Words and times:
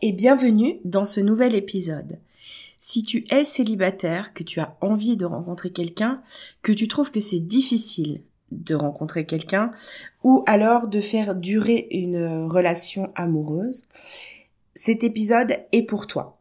et 0.00 0.12
bienvenue 0.12 0.78
dans 0.84 1.04
ce 1.04 1.20
nouvel 1.20 1.54
épisode. 1.54 2.18
Si 2.76 3.02
tu 3.02 3.24
es 3.30 3.44
célibataire, 3.44 4.32
que 4.32 4.44
tu 4.44 4.60
as 4.60 4.76
envie 4.80 5.16
de 5.16 5.24
rencontrer 5.24 5.70
quelqu'un, 5.70 6.22
que 6.62 6.72
tu 6.72 6.86
trouves 6.86 7.10
que 7.10 7.20
c'est 7.20 7.40
difficile 7.40 8.22
de 8.52 8.74
rencontrer 8.76 9.26
quelqu'un, 9.26 9.72
ou 10.22 10.44
alors 10.46 10.86
de 10.86 11.00
faire 11.00 11.34
durer 11.34 11.88
une 11.90 12.48
relation 12.48 13.10
amoureuse, 13.14 13.82
cet 14.74 15.02
épisode 15.02 15.56
est 15.72 15.82
pour 15.82 16.06
toi. 16.06 16.38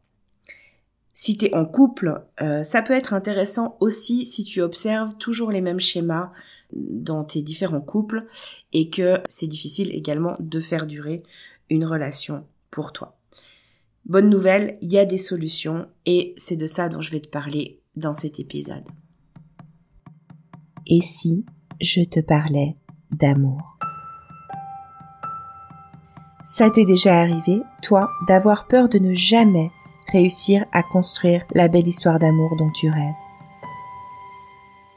Si 1.13 1.35
tu 1.35 1.45
es 1.45 1.55
en 1.55 1.65
couple, 1.65 2.21
euh, 2.41 2.61
ça 2.61 2.83
peut 2.83 2.93
être 2.93 3.15
intéressant 3.15 3.75
aussi 3.79 4.23
si 4.23 4.43
tu 4.43 4.61
observes 4.61 5.15
toujours 5.17 5.51
les 5.51 5.61
mêmes 5.61 5.79
schémas 5.79 6.31
dans 6.71 7.23
tes 7.23 7.41
différents 7.41 7.81
couples 7.81 8.27
et 8.71 8.91
que 8.91 9.19
c'est 9.27 9.47
difficile 9.47 9.91
également 9.95 10.35
de 10.39 10.61
faire 10.61 10.85
durer 10.85 11.23
une 11.71 11.85
relation 11.85 12.45
pour 12.69 12.93
toi. 12.93 13.16
Bonne 14.07 14.29
nouvelle, 14.29 14.77
il 14.81 14.93
y 14.93 14.97
a 14.97 15.03
des 15.03 15.17
solutions 15.17 15.85
et 16.05 16.33
c'est 16.37 16.55
de 16.55 16.65
ça 16.65 16.87
dont 16.87 17.01
je 17.01 17.11
vais 17.11 17.19
te 17.19 17.27
parler 17.27 17.81
dans 17.97 18.13
cet 18.13 18.39
épisode. 18.39 18.85
Et 20.85 21.01
si 21.01 21.45
je 21.81 22.03
te 22.03 22.21
parlais 22.21 22.77
d'amour? 23.11 23.77
Ça 26.41 26.69
t'est 26.69 26.85
déjà 26.85 27.19
arrivé, 27.19 27.61
toi, 27.81 28.09
d'avoir 28.29 28.67
peur 28.67 28.87
de 28.87 28.97
ne 28.97 29.11
jamais 29.11 29.71
réussir 30.13 30.63
à 30.71 30.83
construire 30.83 31.43
la 31.53 31.67
belle 31.67 31.89
histoire 31.89 32.17
d'amour 32.17 32.55
dont 32.57 32.71
tu 32.71 32.89
rêves? 32.89 33.13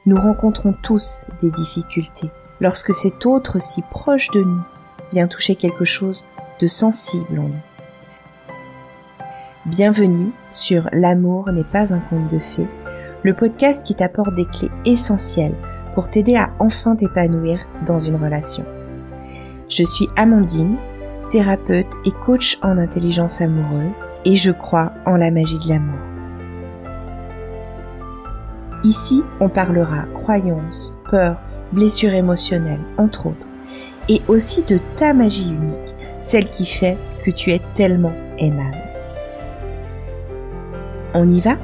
Nous 0.06 0.16
rencontrons 0.16 0.72
tous 0.84 1.27
des 1.41 1.50
difficultés 1.50 2.30
lorsque 2.61 2.95
cet 2.95 3.27
autre 3.27 3.61
si 3.61 3.83
proche 3.83 4.30
de 4.30 4.45
nous 4.45 4.62
vient 5.12 5.27
toucher 5.27 5.56
quelque 5.56 5.84
chose 5.84 6.27
de 6.61 6.69
sensible 6.69 7.41
en 7.41 7.48
nous. 7.48 7.70
Bienvenue 9.70 10.33
sur 10.51 10.89
L'amour 10.92 11.53
n'est 11.53 11.62
pas 11.62 11.95
un 11.95 12.00
conte 12.00 12.28
de 12.28 12.41
fées, 12.41 12.67
le 13.22 13.34
podcast 13.34 13.86
qui 13.86 13.95
t'apporte 13.95 14.34
des 14.34 14.47
clés 14.47 14.70
essentielles 14.84 15.55
pour 15.95 16.08
t'aider 16.08 16.34
à 16.34 16.50
enfin 16.58 16.97
t'épanouir 16.97 17.61
dans 17.86 18.00
une 18.00 18.17
relation. 18.17 18.64
Je 19.70 19.84
suis 19.84 20.08
Amandine, 20.17 20.77
thérapeute 21.30 21.86
et 22.05 22.11
coach 22.11 22.58
en 22.62 22.78
intelligence 22.78 23.41
amoureuse 23.41 24.03
et 24.25 24.34
je 24.34 24.50
crois 24.50 24.92
en 25.06 25.14
la 25.14 25.30
magie 25.30 25.61
de 25.61 25.69
l'amour. 25.69 26.00
Ici, 28.83 29.23
on 29.39 29.48
parlera 29.48 30.06
croyances, 30.14 30.97
peurs, 31.08 31.41
blessures 31.70 32.14
émotionnelles, 32.14 32.84
entre 32.98 33.27
autres, 33.27 33.48
et 34.08 34.20
aussi 34.27 34.64
de 34.64 34.78
ta 34.97 35.14
magie 35.14 35.50
unique, 35.50 35.95
celle 36.20 36.50
qui 36.50 36.67
fait 36.67 36.98
que 37.25 37.30
tu 37.30 37.50
es 37.50 37.61
tellement 37.75 38.14
aimable. 38.36 38.89
On 41.12 41.28
y 41.28 41.41
va? 41.41 41.58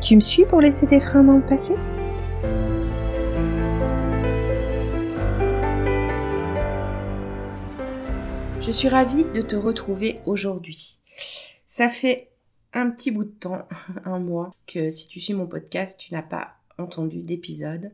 Tu 0.00 0.16
me 0.16 0.20
suis 0.20 0.44
pour 0.44 0.60
laisser 0.60 0.88
tes 0.88 0.98
freins 0.98 1.22
dans 1.22 1.36
le 1.36 1.46
passé? 1.46 1.76
Je 8.60 8.70
suis 8.72 8.88
ravie 8.88 9.24
de 9.24 9.40
te 9.40 9.54
retrouver 9.54 10.18
aujourd'hui. 10.26 10.98
Ça 11.64 11.88
fait 11.88 12.30
un 12.72 12.90
petit 12.90 13.12
bout 13.12 13.22
de 13.22 13.30
temps, 13.30 13.68
un 14.04 14.18
mois, 14.18 14.50
que 14.66 14.90
si 14.90 15.06
tu 15.06 15.20
suis 15.20 15.34
mon 15.34 15.46
podcast, 15.46 16.00
tu 16.00 16.12
n'as 16.12 16.22
pas 16.22 16.56
entendu 16.76 17.22
d'épisode. 17.22 17.92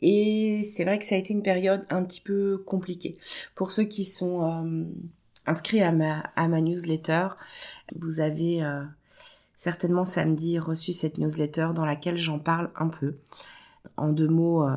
Et 0.00 0.62
c'est 0.64 0.82
vrai 0.82 0.98
que 0.98 1.04
ça 1.04 1.14
a 1.14 1.18
été 1.18 1.34
une 1.34 1.44
période 1.44 1.86
un 1.88 2.02
petit 2.02 2.20
peu 2.20 2.64
compliquée. 2.66 3.14
Pour 3.54 3.70
ceux 3.70 3.84
qui 3.84 4.02
sont 4.02 4.42
euh, 4.42 4.84
inscrits 5.46 5.82
à 5.82 5.92
ma, 5.92 6.60
newsletter, 6.60 7.28
vous 7.94 8.18
avez 8.18 8.64
euh, 8.64 8.82
certainement 9.56 10.04
samedi 10.04 10.58
reçu 10.58 10.92
cette 10.92 11.18
newsletter 11.18 11.70
dans 11.74 11.86
laquelle 11.86 12.18
j'en 12.18 12.38
parle 12.38 12.70
un 12.76 12.88
peu. 12.88 13.16
En 13.96 14.10
deux 14.10 14.28
mots, 14.28 14.62
euh, 14.62 14.76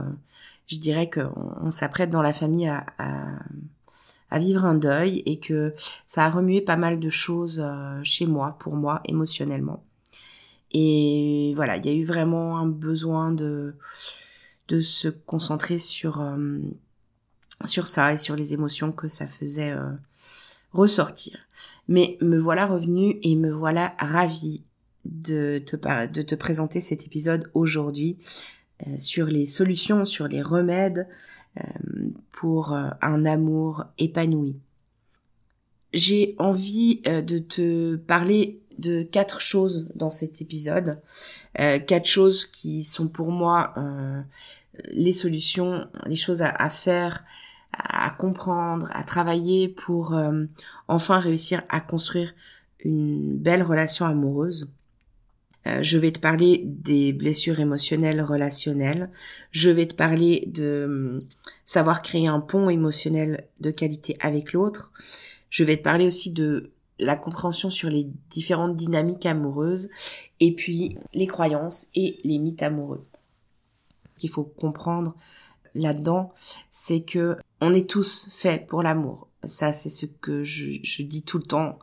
je 0.67 0.77
dirais 0.77 1.09
qu'on 1.09 1.71
s'apprête 1.71 2.09
dans 2.09 2.21
la 2.21 2.33
famille 2.33 2.69
à, 2.69 4.39
vivre 4.39 4.65
un 4.65 4.75
deuil 4.75 5.21
et 5.25 5.39
que 5.39 5.73
ça 6.05 6.25
a 6.25 6.29
remué 6.29 6.61
pas 6.61 6.77
mal 6.77 6.99
de 6.99 7.09
choses 7.09 7.61
euh, 7.63 7.99
chez 8.03 8.25
moi, 8.25 8.55
pour 8.59 8.75
moi, 8.75 9.01
émotionnellement. 9.05 9.83
Et 10.71 11.53
voilà, 11.55 11.77
il 11.77 11.85
y 11.85 11.89
a 11.89 11.93
eu 11.93 12.05
vraiment 12.05 12.57
un 12.57 12.67
besoin 12.67 13.31
de, 13.31 13.75
se 14.79 15.07
concentrer 15.09 15.79
sur, 15.79 16.21
euh, 16.21 16.59
sur 17.65 17.87
ça 17.87 18.13
et 18.13 18.17
sur 18.17 18.35
les 18.35 18.53
émotions 18.53 18.91
que 18.91 19.07
ça 19.07 19.25
faisait 19.25 19.75
ressortir. 20.71 21.39
Mais 21.87 22.19
me 22.21 22.37
voilà 22.37 22.67
revenue 22.67 23.17
et 23.23 23.35
me 23.35 23.51
voilà 23.51 23.95
ravie 23.97 24.63
de 25.09 25.59
te, 25.59 25.75
de 26.07 26.21
te 26.21 26.35
présenter 26.35 26.81
cet 26.81 27.05
épisode 27.05 27.49
aujourd'hui 27.53 28.17
euh, 28.87 28.97
sur 28.97 29.25
les 29.25 29.45
solutions, 29.45 30.05
sur 30.05 30.27
les 30.27 30.41
remèdes 30.41 31.07
euh, 31.57 31.63
pour 32.31 32.73
euh, 32.73 32.89
un 33.01 33.25
amour 33.25 33.85
épanoui. 33.97 34.57
J'ai 35.91 36.35
envie 36.37 37.01
de 37.01 37.39
te 37.39 37.95
parler 37.95 38.61
de 38.77 39.01
quatre 39.01 39.41
choses 39.41 39.89
dans 39.95 40.11
cet 40.11 40.39
épisode, 40.39 41.01
quatre 41.55 42.05
choses 42.05 42.45
qui 42.45 42.83
sont 42.83 43.07
pour 43.07 43.31
moi 43.31 43.73
les 44.91 45.13
solutions, 45.13 45.87
les 46.05 46.15
choses 46.15 46.43
à, 46.43 46.49
à 46.51 46.69
faire, 46.69 47.23
à 47.73 48.11
comprendre, 48.11 48.87
à 48.93 49.03
travailler 49.03 49.67
pour 49.67 50.15
enfin 50.87 51.17
réussir 51.17 51.63
à 51.69 51.79
construire 51.79 52.35
une 52.85 53.35
belle 53.35 53.63
relation 53.63 54.05
amoureuse. 54.05 54.71
Euh, 55.67 55.83
je 55.83 55.97
vais 55.97 56.11
te 56.11 56.19
parler 56.19 56.63
des 56.65 57.13
blessures 57.13 57.59
émotionnelles 57.59 58.21
relationnelles. 58.21 59.09
Je 59.51 59.69
vais 59.69 59.87
te 59.87 59.93
parler 59.93 60.45
de 60.47 60.85
hum, 60.87 61.23
savoir 61.65 62.01
créer 62.01 62.27
un 62.27 62.39
pont 62.39 62.69
émotionnel 62.69 63.47
de 63.59 63.71
qualité 63.71 64.15
avec 64.21 64.53
l'autre. 64.53 64.91
Je 65.49 65.63
vais 65.63 65.77
te 65.77 65.83
parler 65.83 66.05
aussi 66.05 66.31
de 66.31 66.71
la 66.99 67.15
compréhension 67.15 67.69
sur 67.69 67.89
les 67.89 68.07
différentes 68.29 68.75
dynamiques 68.75 69.25
amoureuses 69.25 69.89
et 70.39 70.53
puis 70.53 70.97
les 71.13 71.27
croyances 71.27 71.87
et 71.95 72.17
les 72.23 72.37
mythes 72.37 72.63
amoureux. 72.63 73.05
Qu'il 74.15 74.29
faut 74.29 74.43
comprendre 74.43 75.15
là-dedans, 75.75 76.33
c'est 76.71 77.01
que 77.01 77.37
on 77.61 77.73
est 77.73 77.89
tous 77.89 78.29
faits 78.31 78.67
pour 78.67 78.83
l'amour. 78.83 79.27
Ça, 79.43 79.71
c'est 79.71 79.89
ce 79.89 80.05
que 80.05 80.43
je, 80.43 80.79
je 80.83 81.03
dis 81.03 81.23
tout 81.23 81.37
le 81.37 81.43
temps. 81.43 81.79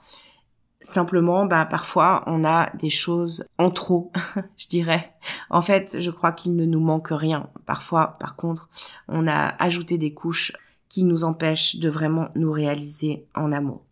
Simplement, 0.88 1.47
bah 1.47 1.66
parfois 1.66 2.22
on 2.28 2.44
a 2.44 2.70
des 2.76 2.91
choses 2.91 3.44
en 3.58 3.72
trop, 3.72 4.12
je 4.56 4.69
dirais. 4.69 5.12
En 5.50 5.60
fait, 5.60 5.97
je 5.98 6.12
crois 6.12 6.30
qu'il 6.30 6.54
ne 6.54 6.64
nous 6.64 6.78
manque 6.78 7.08
rien. 7.10 7.50
Parfois, 7.66 8.16
par 8.20 8.36
contre, 8.36 8.69
on 9.08 9.26
a 9.26 9.48
ajouté 9.60 9.98
des 9.98 10.14
couches 10.14 10.52
qui 10.88 11.02
nous 11.02 11.24
empêchent 11.24 11.76
de 11.76 11.88
vraiment 11.88 12.28
nous 12.36 12.52
réaliser 12.52 13.26
en 13.34 13.50
amour. 13.50 13.82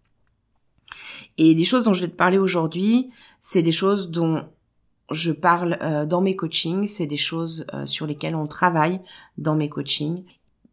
Et 1.36 1.56
des 1.56 1.64
choses 1.64 1.82
dont 1.82 1.94
je 1.94 2.02
vais 2.02 2.10
te 2.10 2.16
parler 2.16 2.38
aujourd'hui, 2.38 3.10
c'est 3.40 3.62
des 3.62 3.72
choses 3.72 4.12
dont 4.12 4.44
je 5.10 5.32
parle 5.32 5.76
euh, 5.82 6.06
dans 6.06 6.20
mes 6.20 6.36
coachings, 6.36 6.86
c'est 6.86 7.06
des 7.06 7.16
choses 7.16 7.66
euh, 7.74 7.86
sur 7.86 8.06
lesquelles 8.06 8.36
on 8.36 8.46
travaille 8.46 9.00
dans 9.36 9.56
mes 9.56 9.68
coachings. 9.68 10.22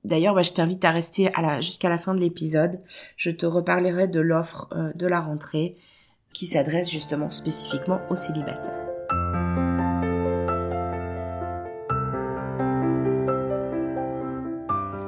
D'ailleurs, 0.03 0.35
bah, 0.35 0.43
je 0.43 0.51
t'invite 0.51 0.85
à 0.85 0.91
rester 0.91 1.31
jusqu'à 1.61 1.89
la 1.89 1.97
fin 1.97 2.13
de 2.13 2.19
l'épisode. 2.19 2.79
Je 3.17 3.31
te 3.31 3.47
reparlerai 3.47 4.07
de 4.07 4.19
l'offre 4.19 4.69
euh, 4.73 4.93
de 4.93 5.07
la 5.07 5.19
rentrée 5.19 5.77
qui 6.33 6.47
s'adresse 6.47 6.89
justement 6.89 7.29
spécifiquement 7.29 8.01
aux 8.09 8.15
célibataires. 8.15 8.77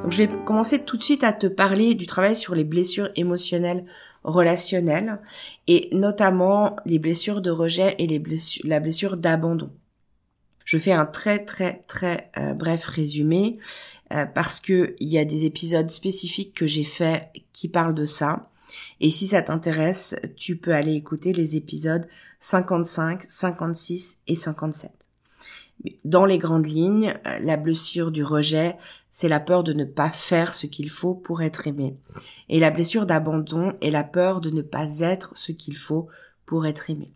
Donc, 0.03 0.11
je 0.11 0.23
vais 0.23 0.43
commencer 0.45 0.83
tout 0.83 0.97
de 0.97 1.03
suite 1.03 1.23
à 1.23 1.31
te 1.31 1.47
parler 1.47 1.95
du 1.95 2.05
travail 2.05 2.35
sur 2.35 2.55
les 2.55 2.65
blessures 2.65 3.09
émotionnelles 3.15 3.85
relationnelles 4.23 5.19
et 5.67 5.89
notamment 5.91 6.75
les 6.85 6.99
blessures 6.99 7.41
de 7.41 7.51
rejet 7.51 7.95
et 7.99 8.07
les 8.07 8.19
blessures, 8.19 8.65
la 8.65 8.79
blessure 8.79 9.17
d'abandon. 9.17 9.69
Je 10.65 10.77
fais 10.77 10.93
un 10.93 11.05
très 11.05 11.43
très 11.43 11.83
très 11.87 12.31
euh, 12.37 12.53
bref 12.53 12.85
résumé 12.85 13.59
euh, 14.11 14.25
parce 14.25 14.59
que 14.59 14.95
il 14.99 15.07
y 15.07 15.17
a 15.17 15.25
des 15.25 15.45
épisodes 15.45 15.89
spécifiques 15.89 16.53
que 16.53 16.67
j'ai 16.67 16.83
fait 16.83 17.31
qui 17.53 17.67
parlent 17.69 17.95
de 17.95 18.05
ça 18.05 18.41
et 18.99 19.09
si 19.09 19.27
ça 19.27 19.41
t'intéresse, 19.41 20.15
tu 20.35 20.55
peux 20.55 20.73
aller 20.73 20.93
écouter 20.93 21.33
les 21.33 21.57
épisodes 21.57 22.07
55, 22.39 23.23
56 23.27 24.17
et 24.27 24.35
57. 24.35 24.91
Dans 26.05 26.25
les 26.25 26.37
grandes 26.37 26.67
lignes, 26.67 27.13
euh, 27.27 27.39
la 27.39 27.57
blessure 27.57 28.11
du 28.11 28.23
rejet, 28.23 28.77
c'est 29.11 29.27
la 29.27 29.39
peur 29.39 29.63
de 29.63 29.73
ne 29.73 29.83
pas 29.85 30.11
faire 30.11 30.53
ce 30.53 30.67
qu'il 30.67 30.89
faut 30.89 31.13
pour 31.13 31.41
être 31.41 31.67
aimé. 31.67 31.95
Et 32.49 32.59
la 32.59 32.71
blessure 32.71 33.05
d'abandon 33.05 33.73
est 33.81 33.91
la 33.91 34.03
peur 34.03 34.39
de 34.39 34.49
ne 34.49 34.61
pas 34.61 34.99
être 34.99 35.35
ce 35.35 35.51
qu'il 35.51 35.75
faut 35.75 36.07
pour 36.45 36.65
être 36.65 36.89
aimé. 36.89 37.11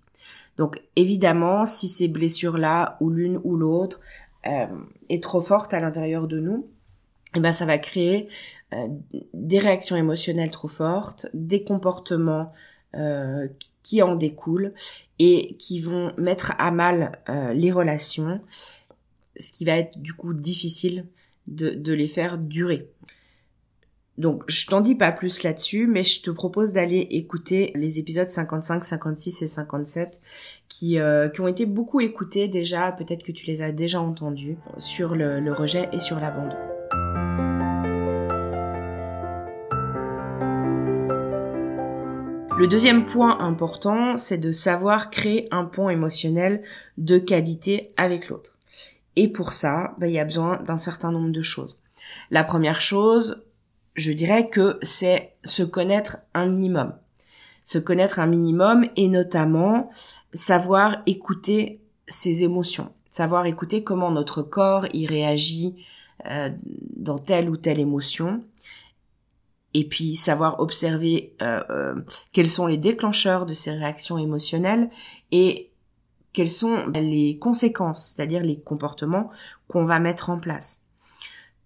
Donc 0.58 0.82
évidemment, 0.96 1.66
si 1.66 1.88
ces 1.88 2.08
blessures-là, 2.08 2.98
ou 3.00 3.10
l'une 3.10 3.40
ou 3.44 3.56
l'autre, 3.56 4.00
euh, 4.48 4.68
est 5.10 5.24
trop 5.24 5.42
forte 5.42 5.74
à 5.74 5.80
l'intérieur 5.80 6.28
de 6.28 6.40
nous, 6.40 6.68
eh 7.38 7.40
ben 7.40 7.54
ça 7.54 7.66
va 7.66 7.78
créer 7.78 8.30
euh, 8.74 8.88
des 9.34 9.60
réactions 9.60 9.96
émotionnelles 9.96 10.52
trop 10.52 10.68
fortes, 10.68 11.28
des 11.34 11.64
comportements 11.64 12.52
euh, 12.96 13.48
qui 13.82 14.02
en 14.02 14.16
découlent 14.16 14.74
et 15.20 15.56
qui 15.58 15.80
vont 15.80 16.14
mettre 16.18 16.54
à 16.58 16.72
mal 16.72 17.14
euh, 17.30 17.54
les 17.54 17.72
relations, 17.72 18.42
ce 19.40 19.54
qui 19.54 19.64
va 19.64 19.78
être 19.78 20.02
du 20.02 20.14
coup 20.14 20.34
difficile 20.34 21.06
de, 21.48 21.94
les 21.94 22.08
faire 22.08 22.38
durer. 22.38 22.90
Donc, 24.18 24.44
je 24.48 24.66
t'en 24.66 24.82
dis 24.82 24.96
pas 24.96 25.14
plus 25.14 25.44
là-dessus, 25.44 25.88
mais 25.88 26.04
je 26.04 26.22
te 26.22 26.32
propose 26.32 26.74
d'aller 26.74 27.08
écouter 27.12 27.72
les 27.76 28.00
épisodes 28.00 28.30
55, 28.30 28.84
56 28.84 29.44
et 29.44 29.48
57 29.48 30.20
qui, 30.68 30.98
qui 31.34 31.42
ont 31.42 31.48
été 31.48 31.66
beaucoup 31.66 32.02
écoutés 32.02 32.50
déjà, 32.50 32.92
peut-être 32.92 33.24
que 33.24 33.32
tu 33.32 33.46
les 33.46 33.62
as 33.62 33.72
déjà 33.72 34.02
entendus, 34.02 34.58
sur 34.78 35.16
le 35.16 35.54
rejet 35.54 35.88
et 35.94 36.02
sur 36.02 36.20
l'abandon. 36.20 36.58
Le 42.58 42.66
deuxième 42.68 43.06
point 43.06 43.40
important, 43.40 44.18
c'est 44.18 44.40
de 44.40 44.52
savoir 44.52 45.12
créer 45.12 45.48
un 45.52 45.66
pont 45.66 45.90
émotionnel 45.90 46.64
de 46.98 47.20
qualité 47.20 47.94
avec 47.98 48.30
l'autre. 48.30 48.58
Et 49.16 49.32
pour 49.32 49.54
ça, 49.54 49.94
bah, 50.00 50.08
il 50.08 50.14
y 50.14 50.20
a 50.20 50.26
besoin 50.26 50.58
d'un 50.64 50.78
certain 50.78 51.12
nombre 51.12 51.32
de 51.32 51.44
choses. 51.44 51.80
La 52.32 52.44
première 52.44 52.82
chose, 52.82 53.44
je 53.94 54.12
dirais 54.12 54.50
que 54.50 54.80
c'est 54.82 55.36
se 55.44 55.62
connaître 55.62 56.18
un 56.34 56.48
minimum. 56.48 56.94
Se 57.64 57.78
connaître 57.78 58.18
un 58.18 58.26
minimum 58.28 58.88
et 58.96 59.08
notamment 59.08 59.92
savoir 60.34 61.04
écouter 61.06 61.80
ses 62.08 62.44
émotions, 62.44 62.92
savoir 63.12 63.46
écouter 63.46 63.84
comment 63.84 64.10
notre 64.10 64.42
corps 64.42 64.88
y 64.94 65.06
réagit 65.06 65.76
euh, 66.26 66.50
dans 66.96 67.20
telle 67.20 67.48
ou 67.48 67.58
telle 67.58 67.80
émotion, 67.80 68.44
et 69.76 69.88
puis 69.88 70.16
savoir 70.16 70.60
observer 70.60 71.36
euh, 71.44 71.64
euh, 71.70 71.96
quels 72.32 72.50
sont 72.50 72.66
les 72.66 72.78
déclencheurs 72.78 73.46
de 73.46 73.54
ces 73.54 73.72
réactions 73.72 74.18
émotionnelles 74.18 74.90
et 75.32 75.72
quelles 76.34 76.50
sont 76.50 76.88
les 76.88 77.38
conséquences, 77.38 78.14
c'est-à-dire 78.16 78.42
les 78.42 78.60
comportements 78.60 79.30
qu'on 79.68 79.86
va 79.86 80.00
mettre 80.00 80.32
en 80.32 80.40
place. 80.40 80.82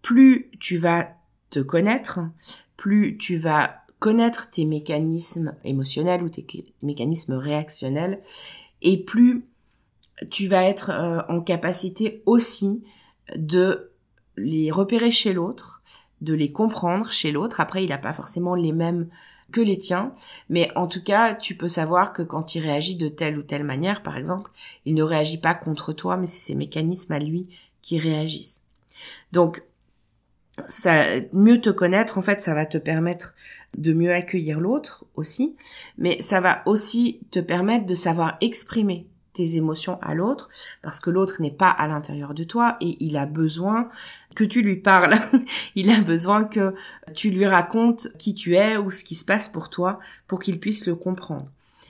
Plus 0.01 0.51
tu 0.59 0.77
vas 0.77 1.09
te 1.50 1.59
connaître, 1.59 2.19
plus 2.75 3.18
tu 3.18 3.38
vas 3.38 3.75
connaître 4.00 4.50
tes 4.50 4.65
mécanismes 4.65 5.56
émotionnels 5.63 6.24
ou 6.24 6.30
tes 6.30 6.45
mécanismes 6.81 7.36
réactionnels, 7.36 8.19
et 8.81 9.01
plus 9.01 9.45
tu 10.30 10.47
vas 10.47 10.65
être 10.65 10.92
en 11.30 11.39
capacité 11.39 12.21
aussi 12.25 12.83
de 13.36 13.91
les 14.44 14.72
repérer 14.72 15.12
chez 15.12 15.34
l'autre, 15.34 15.82
de 16.22 16.34
les 16.34 16.52
comprendre 16.52 17.12
chez 17.12 17.32
l'autre. 17.32 17.60
Après, 17.60 17.84
il 17.84 17.90
n'a 17.90 17.98
pas 17.98 18.14
forcément 18.14 18.56
les 18.56 18.72
mêmes 18.72 19.08
que 19.52 19.62
les 19.62 19.78
tiens, 19.78 20.14
mais 20.50 20.72
en 20.76 20.88
tout 20.88 21.04
cas, 21.04 21.36
tu 21.36 21.56
peux 21.56 21.68
savoir 21.68 22.14
que 22.14 22.22
quand 22.22 22.56
il 22.56 22.62
réagit 22.62 22.96
de 22.96 23.10
telle 23.10 23.38
ou 23.38 23.44
telle 23.44 23.64
manière, 23.64 24.02
par 24.02 24.18
exemple, 24.18 24.50
il 24.86 24.96
ne 24.96 25.04
réagit 25.04 25.40
pas 25.40 25.54
contre 25.54 25.94
toi, 25.94 26.16
mais 26.16 26.28
c'est 26.28 26.40
ses 26.40 26.56
mécanismes 26.56 27.12
à 27.12 27.20
lui 27.20 27.48
qui 27.82 28.00
réagissent. 28.00 28.62
Donc, 29.32 29.64
ça, 30.66 31.04
mieux 31.34 31.60
te 31.60 31.70
connaître, 31.70 32.18
en 32.18 32.22
fait, 32.22 32.42
ça 32.42 32.54
va 32.54 32.66
te 32.66 32.78
permettre 32.78 33.36
de 33.78 33.94
mieux 33.94 34.14
accueillir 34.14 34.60
l'autre 34.60 35.06
aussi, 35.16 35.56
mais 35.98 36.22
ça 36.22 36.42
va 36.42 36.62
aussi 36.66 37.20
te 37.32 37.40
permettre 37.40 37.86
de 37.86 37.96
savoir 37.96 38.38
exprimer 38.42 39.08
tes 39.33 39.56
émotions 39.57 40.00
à 40.01 40.13
l'autre, 40.13 40.50
parce 40.81 41.00
que 41.00 41.10
l'autre 41.10 41.42
n'est 41.42 41.51
pas 41.51 41.69
à 41.69 41.88
l'intérieur 41.88 42.33
de 42.33 42.44
toi 42.44 42.78
et 42.81 42.98
il 43.00 43.18
a 43.18 43.25
besoin 43.25 43.89
que 44.36 44.44
tu 44.44 44.62
lui 44.62 44.78
parles. 44.78 45.16
il 45.75 45.89
a 45.92 46.01
besoin 46.01 46.44
que 46.44 46.74
tu 47.13 47.30
lui 47.30 47.45
racontes 47.45 48.10
qui 48.18 48.33
tu 48.33 48.56
es 48.56 48.78
ou 48.78 48.92
ce 48.92 49.04
qui 49.04 49.16
se 49.16 49.25
passe 49.25 49.50
pour 49.50 49.69
toi 49.69 50.00
pour 50.28 50.39
qu'il 50.39 50.60
puisse 50.60 50.86
le 50.86 50.95
comprendre. 50.95 51.48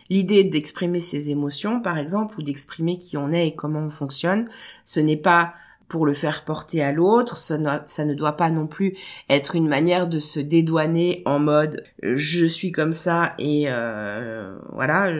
L'idée 0.09 0.43
d'exprimer 0.43 0.99
ses 0.99 1.29
émotions, 1.29 1.81
par 1.81 1.97
exemple, 1.97 2.37
ou 2.37 2.43
d'exprimer 2.43 2.97
qui 2.97 3.15
on 3.15 3.31
est 3.31 3.47
et 3.47 3.55
comment 3.55 3.79
on 3.79 3.89
fonctionne, 3.89 4.49
ce 4.83 4.99
n'est 4.99 5.15
pas 5.15 5.53
pour 5.91 6.05
le 6.05 6.13
faire 6.13 6.45
porter 6.45 6.81
à 6.81 6.93
l'autre. 6.93 7.35
Ça, 7.35 7.57
ne 7.57 8.13
doit 8.13 8.37
pas 8.37 8.49
non 8.49 8.65
plus 8.65 8.95
être 9.29 9.57
une 9.57 9.67
manière 9.67 10.07
de 10.07 10.19
se 10.19 10.39
dédouaner 10.39 11.21
en 11.25 11.37
mode 11.37 11.83
je 12.01 12.45
suis 12.45 12.71
comme 12.71 12.93
ça 12.93 13.33
et 13.37 13.65
euh, 13.67 14.57
voilà, 14.71 15.11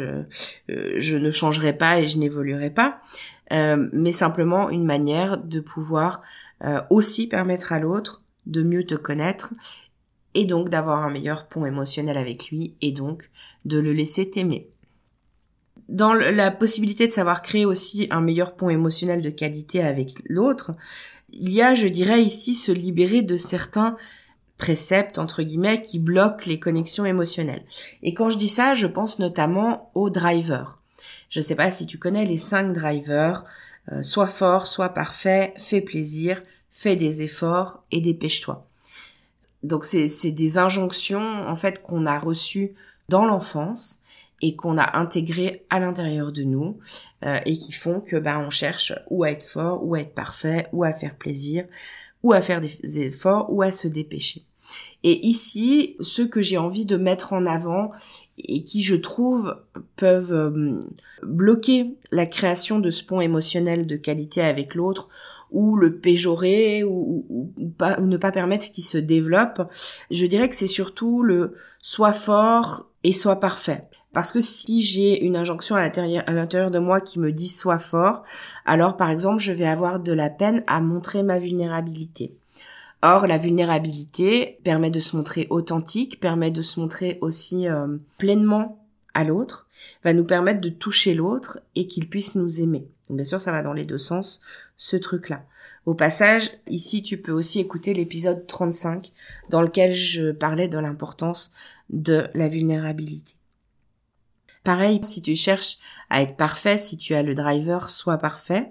je, 0.69 1.18
ne 1.18 1.29
changerai 1.29 1.73
pas 1.73 2.00
et 2.00 2.07
je 2.07 2.18
n'évoluerai 2.18 2.69
pas, 2.69 3.01
euh, 3.51 3.89
mais 3.91 4.13
simplement 4.13 4.69
une 4.69 4.85
manière 4.85 5.38
de 5.38 5.59
pouvoir 5.59 6.21
euh, 6.63 6.79
aussi 6.89 7.27
permettre 7.27 7.73
à 7.73 7.79
l'autre 7.79 8.21
de 8.45 8.63
mieux 8.63 8.85
te 8.85 8.95
connaître 8.95 9.53
et 10.35 10.45
donc 10.45 10.69
d'avoir 10.69 11.03
un 11.03 11.12
meilleur 11.12 11.47
pont 11.47 11.65
émotionnel 11.65 12.18
avec 12.18 12.50
lui 12.50 12.75
et 12.81 12.94
donc 12.94 13.29
de 13.65 13.77
le 13.77 13.91
laisser 13.91 14.29
t'aimer 14.29 14.69
dans 15.91 16.13
la 16.13 16.51
possibilité 16.51 17.05
de 17.05 17.11
savoir 17.11 17.41
créer 17.41 17.65
aussi 17.65 18.07
un 18.11 18.21
meilleur 18.21 18.55
pont 18.55 18.69
émotionnel 18.69 19.21
de 19.21 19.29
qualité 19.29 19.83
avec 19.83 20.13
l'autre, 20.27 20.71
il 21.29 21.51
y 21.51 21.61
a, 21.61 21.75
je 21.75 21.88
dirais 21.88 22.21
ici, 22.21 22.55
se 22.55 22.71
libérer 22.71 23.21
de 23.21 23.38
certains 23.38 23.97
préceptes, 24.57 25.19
entre 25.19 25.43
guillemets, 25.43 25.81
qui 25.81 25.99
bloquent 25.99 26.45
les 26.45 26.59
connexions 26.59 27.05
émotionnelles. 27.05 27.65
Et 28.03 28.13
quand 28.13 28.29
je 28.29 28.38
dis 28.38 28.49
ça, 28.49 28.73
je 28.73 28.88
pense 28.88 29.19
notamment 29.19 29.91
aux 29.93 30.09
drivers. 30.09 30.77
Je 31.29 31.39
ne 31.39 31.45
sais 31.45 31.55
pas 31.55 31.71
si 31.71 31.85
tu 31.85 31.97
connais 31.97 32.25
les 32.25 32.37
cinq 32.37 32.73
drivers. 32.73 33.44
Euh, 33.91 34.01
sois 34.01 34.27
fort, 34.27 34.67
sois 34.67 34.89
parfait, 34.89 35.53
fais 35.57 35.81
plaisir, 35.81 36.41
fais 36.69 36.95
des 36.95 37.21
efforts 37.21 37.83
et 37.91 37.99
dépêche-toi. 37.99 38.67
Donc 39.63 39.85
c'est 39.85 40.31
des 40.31 40.57
injonctions 40.57 41.19
en 41.19 41.55
fait 41.55 41.83
qu'on 41.83 42.05
a 42.05 42.17
reçues 42.17 42.73
dans 43.09 43.25
l'enfance 43.25 43.99
et 44.41 44.55
qu'on 44.55 44.77
a 44.77 44.97
intégré 44.97 45.65
à 45.69 45.79
l'intérieur 45.79 46.31
de 46.31 46.43
nous 46.43 46.77
euh, 47.25 47.39
et 47.45 47.57
qui 47.57 47.71
font 47.71 48.01
que 48.01 48.15
bah 48.15 48.39
on 48.39 48.49
cherche 48.49 48.93
ou 49.09 49.23
à 49.23 49.31
être 49.31 49.43
fort 49.43 49.85
ou 49.85 49.95
à 49.95 49.99
être 49.99 50.13
parfait 50.13 50.67
ou 50.73 50.83
à 50.83 50.93
faire 50.93 51.15
plaisir 51.15 51.65
ou 52.23 52.33
à 52.33 52.41
faire 52.41 52.61
des 52.61 52.99
efforts 52.99 53.51
ou 53.51 53.61
à 53.61 53.71
se 53.71 53.88
dépêcher. 53.88 54.43
Et 55.03 55.25
ici, 55.25 55.95
ce 55.99 56.21
que 56.21 56.41
j'ai 56.41 56.57
envie 56.57 56.85
de 56.85 56.97
mettre 56.97 57.33
en 57.33 57.45
avant 57.45 57.91
et 58.38 58.63
qui 58.63 58.83
je 58.83 58.95
trouve 58.95 59.55
peuvent 59.95 60.33
euh, 60.33 60.81
bloquer 61.23 61.95
la 62.11 62.25
création 62.25 62.79
de 62.79 62.91
ce 62.91 63.03
pont 63.03 63.21
émotionnel 63.21 63.87
de 63.87 63.95
qualité 63.95 64.41
avec 64.41 64.75
l'autre 64.75 65.09
ou 65.51 65.75
le 65.75 65.97
péjorer 65.97 66.83
ou, 66.83 67.25
ou, 67.29 67.69
pas, 67.77 67.99
ou 67.99 68.05
ne 68.05 68.17
pas 68.17 68.31
permettre 68.31 68.71
qu'il 68.71 68.85
se 68.85 68.97
développe, 68.97 69.61
je 70.09 70.25
dirais 70.25 70.47
que 70.47 70.55
c'est 70.55 70.67
surtout 70.67 71.23
le 71.23 71.55
soit 71.81 72.13
fort 72.13 72.87
et 73.03 73.11
soit 73.11 73.39
parfait. 73.39 73.83
Parce 74.13 74.31
que 74.31 74.41
si 74.41 74.81
j'ai 74.81 75.23
une 75.23 75.37
injonction 75.37 75.75
à 75.75 75.81
l'intérieur 75.81 76.71
de 76.71 76.80
moi 76.80 76.99
qui 76.99 77.19
me 77.19 77.31
dit 77.31 77.47
sois 77.47 77.80
fort, 77.80 78.23
alors 78.65 78.97
par 78.97 79.09
exemple 79.09 79.39
je 79.39 79.53
vais 79.53 79.68
avoir 79.68 79.99
de 79.99 80.11
la 80.11 80.30
peine 80.30 80.63
à 80.68 80.81
montrer 80.81 81.23
ma 81.23 81.39
vulnérabilité. 81.39 82.35
Or, 83.03 83.25
la 83.25 83.39
vulnérabilité 83.39 84.59
permet 84.63 84.91
de 84.91 84.99
se 84.99 85.15
montrer 85.15 85.47
authentique, 85.49 86.19
permet 86.19 86.51
de 86.51 86.61
se 86.61 86.80
montrer 86.80 87.18
aussi 87.21 87.68
euh, 87.68 87.97
pleinement 88.19 88.77
à 89.15 89.23
l'autre, 89.23 89.68
va 90.03 90.13
nous 90.13 90.23
permettre 90.23 90.61
de 90.61 90.69
toucher 90.69 91.15
l'autre 91.15 91.59
et 91.75 91.87
qu'il 91.87 92.07
puisse 92.07 92.35
nous 92.35 92.61
aimer. 92.61 92.87
bien 93.09 93.25
sûr, 93.25 93.41
ça 93.41 93.51
va 93.51 93.63
dans 93.63 93.73
les 93.73 93.85
deux 93.85 93.97
sens, 93.97 94.39
ce 94.77 94.97
truc-là. 94.97 95.44
Au 95.87 95.95
passage, 95.95 96.51
ici, 96.68 97.01
tu 97.01 97.18
peux 97.18 97.31
aussi 97.31 97.59
écouter 97.59 97.95
l'épisode 97.95 98.45
35 98.45 99.11
dans 99.49 99.63
lequel 99.63 99.95
je 99.95 100.31
parlais 100.31 100.68
de 100.68 100.77
l'importance 100.77 101.53
de 101.89 102.27
la 102.35 102.49
vulnérabilité. 102.49 103.33
Pareil, 104.63 104.99
si 105.03 105.21
tu 105.21 105.35
cherches 105.35 105.77
à 106.09 106.21
être 106.21 106.35
parfait, 106.35 106.77
si 106.77 106.97
tu 106.97 107.15
as 107.15 107.23
le 107.23 107.33
driver, 107.33 107.89
soit 107.89 108.18
parfait, 108.18 108.69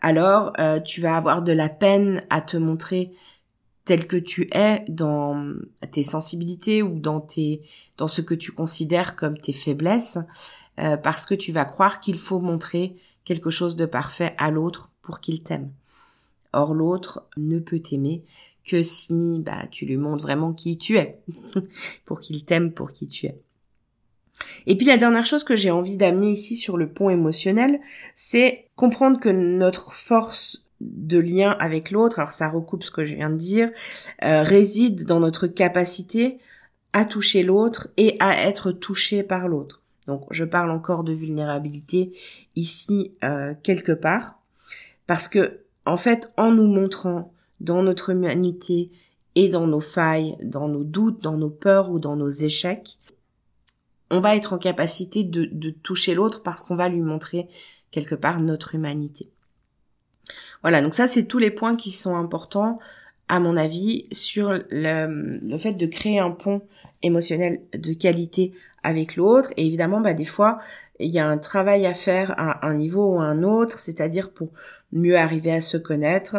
alors 0.00 0.52
euh, 0.58 0.80
tu 0.80 1.00
vas 1.00 1.16
avoir 1.16 1.42
de 1.42 1.52
la 1.52 1.68
peine 1.68 2.22
à 2.28 2.40
te 2.40 2.56
montrer 2.56 3.12
tel 3.84 4.06
que 4.06 4.16
tu 4.16 4.48
es 4.52 4.84
dans 4.88 5.54
tes 5.90 6.02
sensibilités 6.02 6.82
ou 6.82 6.98
dans 6.98 7.20
tes 7.20 7.62
dans 7.96 8.08
ce 8.08 8.20
que 8.20 8.34
tu 8.34 8.52
considères 8.52 9.16
comme 9.16 9.38
tes 9.38 9.52
faiblesses 9.52 10.18
euh, 10.80 10.96
parce 10.96 11.24
que 11.24 11.34
tu 11.34 11.52
vas 11.52 11.64
croire 11.64 12.00
qu'il 12.00 12.18
faut 12.18 12.40
montrer 12.40 12.96
quelque 13.24 13.48
chose 13.48 13.76
de 13.76 13.86
parfait 13.86 14.34
à 14.38 14.50
l'autre 14.50 14.90
pour 15.02 15.20
qu'il 15.20 15.42
t'aime. 15.42 15.70
Or 16.52 16.74
l'autre 16.74 17.26
ne 17.36 17.58
peut 17.58 17.80
t'aimer 17.80 18.24
que 18.64 18.82
si 18.82 19.40
bah 19.40 19.66
tu 19.70 19.86
lui 19.86 19.96
montres 19.96 20.22
vraiment 20.22 20.52
qui 20.52 20.76
tu 20.76 20.98
es 20.98 21.20
pour 22.04 22.20
qu'il 22.20 22.44
t'aime 22.44 22.72
pour 22.72 22.92
qui 22.92 23.08
tu 23.08 23.26
es. 23.26 23.40
Et 24.66 24.76
puis 24.76 24.86
la 24.86 24.96
dernière 24.96 25.26
chose 25.26 25.44
que 25.44 25.54
j'ai 25.54 25.70
envie 25.70 25.96
d'amener 25.96 26.30
ici 26.30 26.56
sur 26.56 26.76
le 26.76 26.88
pont 26.88 27.10
émotionnel, 27.10 27.80
c'est 28.14 28.68
comprendre 28.76 29.20
que 29.20 29.28
notre 29.28 29.92
force 29.92 30.64
de 30.80 31.18
lien 31.18 31.56
avec 31.58 31.90
l'autre, 31.90 32.18
alors 32.18 32.32
ça 32.32 32.48
recoupe 32.48 32.84
ce 32.84 32.90
que 32.90 33.04
je 33.04 33.14
viens 33.14 33.30
de 33.30 33.36
dire, 33.36 33.70
euh, 34.24 34.42
réside 34.42 35.04
dans 35.04 35.20
notre 35.20 35.46
capacité 35.46 36.38
à 36.92 37.04
toucher 37.04 37.42
l'autre 37.42 37.88
et 37.96 38.16
à 38.20 38.46
être 38.46 38.72
touché 38.72 39.22
par 39.22 39.48
l'autre. 39.48 39.82
Donc 40.06 40.26
je 40.30 40.44
parle 40.44 40.70
encore 40.70 41.02
de 41.02 41.12
vulnérabilité 41.12 42.12
ici 42.54 43.12
euh, 43.24 43.54
quelque 43.62 43.92
part, 43.92 44.38
parce 45.06 45.28
que 45.28 45.60
en 45.86 45.96
fait, 45.96 46.32
en 46.36 46.50
nous 46.50 46.66
montrant 46.66 47.32
dans 47.60 47.82
notre 47.82 48.10
humanité 48.10 48.90
et 49.36 49.48
dans 49.48 49.66
nos 49.66 49.80
failles, 49.80 50.36
dans 50.42 50.68
nos 50.68 50.84
doutes, 50.84 51.22
dans 51.22 51.36
nos 51.36 51.50
peurs 51.50 51.90
ou 51.90 51.98
dans 51.98 52.16
nos 52.16 52.28
échecs, 52.28 52.98
on 54.10 54.20
va 54.20 54.36
être 54.36 54.52
en 54.52 54.58
capacité 54.58 55.24
de, 55.24 55.70
toucher 55.70 56.14
l'autre 56.14 56.42
parce 56.42 56.62
qu'on 56.62 56.76
va 56.76 56.88
lui 56.88 57.00
montrer 57.00 57.48
quelque 57.90 58.14
part 58.14 58.40
notre 58.40 58.74
humanité. 58.74 59.28
Voilà, 60.62 60.82
donc 60.82 60.94
ça 60.94 61.06
c'est 61.06 61.24
tous 61.24 61.38
les 61.38 61.50
points 61.50 61.76
qui 61.76 61.90
sont 61.90 62.16
importants 62.16 62.78
à 63.28 63.40
mon 63.40 63.56
avis 63.56 64.06
sur 64.12 64.52
le, 64.70 65.40
le 65.40 65.58
fait 65.58 65.74
de 65.74 65.86
créer 65.86 66.18
un 66.18 66.30
pont 66.30 66.62
émotionnel 67.02 67.60
de 67.72 67.92
qualité 67.92 68.52
avec 68.86 69.16
l'autre. 69.16 69.52
Et 69.56 69.66
évidemment, 69.66 70.00
bah, 70.00 70.14
des 70.14 70.24
fois, 70.24 70.58
il 70.98 71.10
y 71.10 71.18
a 71.18 71.28
un 71.28 71.38
travail 71.38 71.86
à 71.86 71.94
faire 71.94 72.34
à 72.38 72.66
un 72.66 72.74
niveau 72.74 73.14
ou 73.14 73.20
à 73.20 73.24
un 73.24 73.42
autre, 73.42 73.78
c'est-à-dire 73.78 74.30
pour 74.30 74.50
mieux 74.92 75.16
arriver 75.16 75.52
à 75.52 75.60
se 75.60 75.76
connaître 75.76 76.36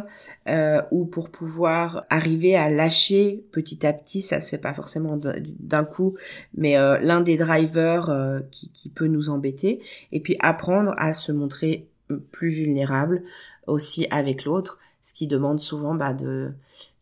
euh, 0.47 0.81
ou 0.91 1.05
pour 1.05 1.29
pouvoir 1.29 2.05
arriver 2.09 2.55
à 2.55 2.69
lâcher 2.69 3.43
petit 3.51 3.85
à 3.85 3.93
petit, 3.93 4.21
ça 4.21 4.41
se 4.41 4.49
fait 4.49 4.57
pas 4.57 4.73
forcément 4.73 5.19
d'un 5.59 5.83
coup, 5.83 6.15
mais 6.55 6.77
euh, 6.77 6.97
l'un 6.99 7.21
des 7.21 7.37
drivers 7.37 8.09
euh, 8.09 8.39
qui, 8.51 8.89
peut 8.89 9.07
nous 9.07 9.29
embêter, 9.29 9.81
et 10.11 10.21
puis 10.21 10.37
apprendre 10.39 10.93
à 10.97 11.13
se 11.13 11.31
montrer 11.31 11.87
plus 12.31 12.51
vulnérable 12.51 13.23
aussi 13.67 14.07
avec 14.09 14.45
l'autre, 14.45 14.79
ce 15.01 15.13
qui 15.13 15.27
demande 15.27 15.59
souvent 15.59 15.93
bah, 15.93 16.13
de 16.13 16.53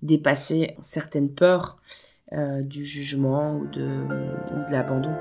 dépasser 0.01 0.75
certaines 0.79 1.29
peurs 1.29 1.77
du 2.63 2.83
jugement 2.83 3.55
ou 3.55 3.67
de, 3.67 3.85
ou 3.85 4.67
de 4.67 4.71
l'abandon. 4.71 5.13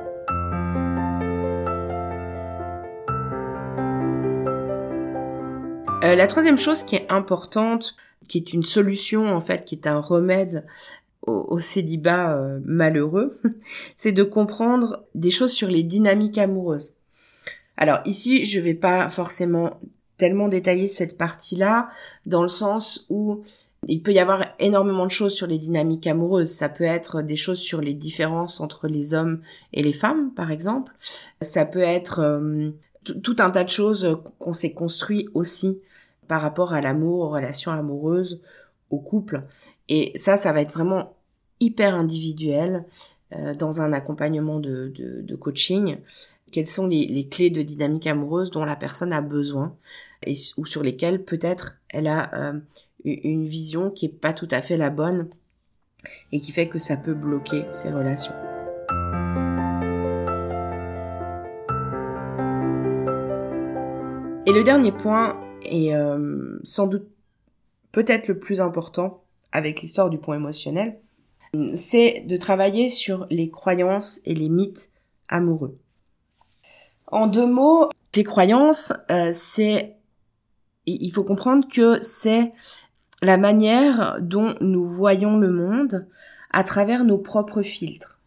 Euh, 6.04 6.14
la 6.16 6.26
troisième 6.26 6.58
chose 6.58 6.82
qui 6.82 6.96
est 6.96 7.06
importante, 7.08 7.96
qui 8.28 8.38
est 8.38 8.52
une 8.52 8.62
solution 8.62 9.26
en 9.34 9.40
fait, 9.40 9.64
qui 9.64 9.74
est 9.74 9.86
un 9.86 10.00
remède 10.00 10.66
au, 11.22 11.58
célibat 11.58 12.36
euh, 12.36 12.60
malheureux, 12.66 13.40
c'est 13.96 14.12
de 14.12 14.22
comprendre 14.22 15.04
des 15.14 15.30
choses 15.30 15.52
sur 15.52 15.68
les 15.68 15.82
dynamiques 15.82 16.36
amoureuses. 16.36 16.94
Alors 17.78 18.00
ici, 18.04 18.44
je 18.44 18.60
vais 18.60 18.74
pas 18.74 19.08
forcément 19.08 19.80
tellement 20.18 20.48
détailler 20.48 20.88
cette 20.88 21.16
partie-là, 21.16 21.88
dans 22.26 22.42
le 22.42 22.48
sens 22.48 23.06
où 23.08 23.42
il 23.88 24.02
peut 24.02 24.12
y 24.12 24.18
avoir 24.18 24.46
énormément 24.58 25.06
de 25.06 25.10
choses 25.10 25.34
sur 25.34 25.46
les 25.46 25.58
dynamiques 25.58 26.06
amoureuses. 26.06 26.50
Ça 26.50 26.68
peut 26.68 26.84
être 26.84 27.22
des 27.22 27.36
choses 27.36 27.58
sur 27.58 27.80
les 27.80 27.94
différences 27.94 28.60
entre 28.60 28.88
les 28.88 29.14
hommes 29.14 29.40
et 29.72 29.82
les 29.82 29.92
femmes, 29.92 30.32
par 30.34 30.50
exemple. 30.50 30.92
Ça 31.40 31.66
peut 31.66 31.80
être 31.80 32.20
euh, 32.20 32.70
tout 33.22 33.36
un 33.38 33.50
tas 33.50 33.64
de 33.64 33.68
choses 33.68 34.18
qu'on 34.38 34.52
s'est 34.52 34.72
construit 34.72 35.28
aussi 35.34 35.80
par 36.28 36.40
rapport 36.40 36.72
à 36.72 36.80
l'amour, 36.80 37.20
aux 37.20 37.30
relations 37.30 37.72
amoureuses, 37.72 38.40
au 38.90 38.98
couple. 38.98 39.42
Et 39.88 40.12
ça, 40.16 40.36
ça 40.36 40.52
va 40.52 40.60
être 40.60 40.72
vraiment 40.72 41.14
hyper 41.60 41.94
individuel 41.94 42.84
euh, 43.34 43.54
dans 43.54 43.80
un 43.80 43.92
accompagnement 43.92 44.60
de, 44.60 45.36
coaching. 45.40 45.98
Quelles 46.52 46.66
sont 46.66 46.86
les, 46.86 47.28
clés 47.28 47.50
de 47.50 47.62
dynamique 47.62 48.06
amoureuse 48.06 48.50
dont 48.50 48.64
la 48.64 48.76
personne 48.76 49.12
a 49.12 49.20
besoin 49.20 49.76
ou 50.56 50.64
sur 50.64 50.82
lesquelles 50.82 51.22
peut-être 51.22 51.74
elle 51.90 52.06
a 52.06 52.30
euh, 52.34 52.58
une 53.04 53.46
vision 53.46 53.90
qui 53.90 54.06
est 54.06 54.20
pas 54.20 54.32
tout 54.32 54.48
à 54.50 54.62
fait 54.62 54.76
la 54.76 54.90
bonne 54.90 55.28
et 56.32 56.40
qui 56.40 56.52
fait 56.52 56.68
que 56.68 56.78
ça 56.78 56.96
peut 56.96 57.14
bloquer 57.14 57.64
ces 57.70 57.90
relations. 57.90 58.34
Et 64.46 64.52
le 64.52 64.62
dernier 64.62 64.92
point, 64.92 65.40
et 65.62 65.96
euh, 65.96 66.58
sans 66.64 66.86
doute 66.86 67.08
peut-être 67.92 68.28
le 68.28 68.38
plus 68.38 68.60
important 68.60 69.22
avec 69.52 69.80
l'histoire 69.80 70.10
du 70.10 70.18
point 70.18 70.36
émotionnel, 70.36 71.00
c'est 71.74 72.24
de 72.26 72.36
travailler 72.36 72.90
sur 72.90 73.26
les 73.30 73.48
croyances 73.48 74.20
et 74.24 74.34
les 74.34 74.48
mythes 74.48 74.90
amoureux. 75.28 75.78
En 77.06 77.26
deux 77.26 77.46
mots, 77.46 77.88
les 78.14 78.24
croyances, 78.24 78.92
euh, 79.10 79.30
c'est 79.32 79.96
il 80.86 81.10
faut 81.12 81.24
comprendre 81.24 81.66
que 81.66 82.02
c'est 82.02 82.52
la 83.24 83.36
manière 83.36 84.18
dont 84.20 84.54
nous 84.60 84.88
voyons 84.88 85.38
le 85.38 85.50
monde 85.50 86.06
à 86.50 86.64
travers 86.64 87.04
nos 87.04 87.18
propres 87.18 87.62
filtres. 87.62 88.18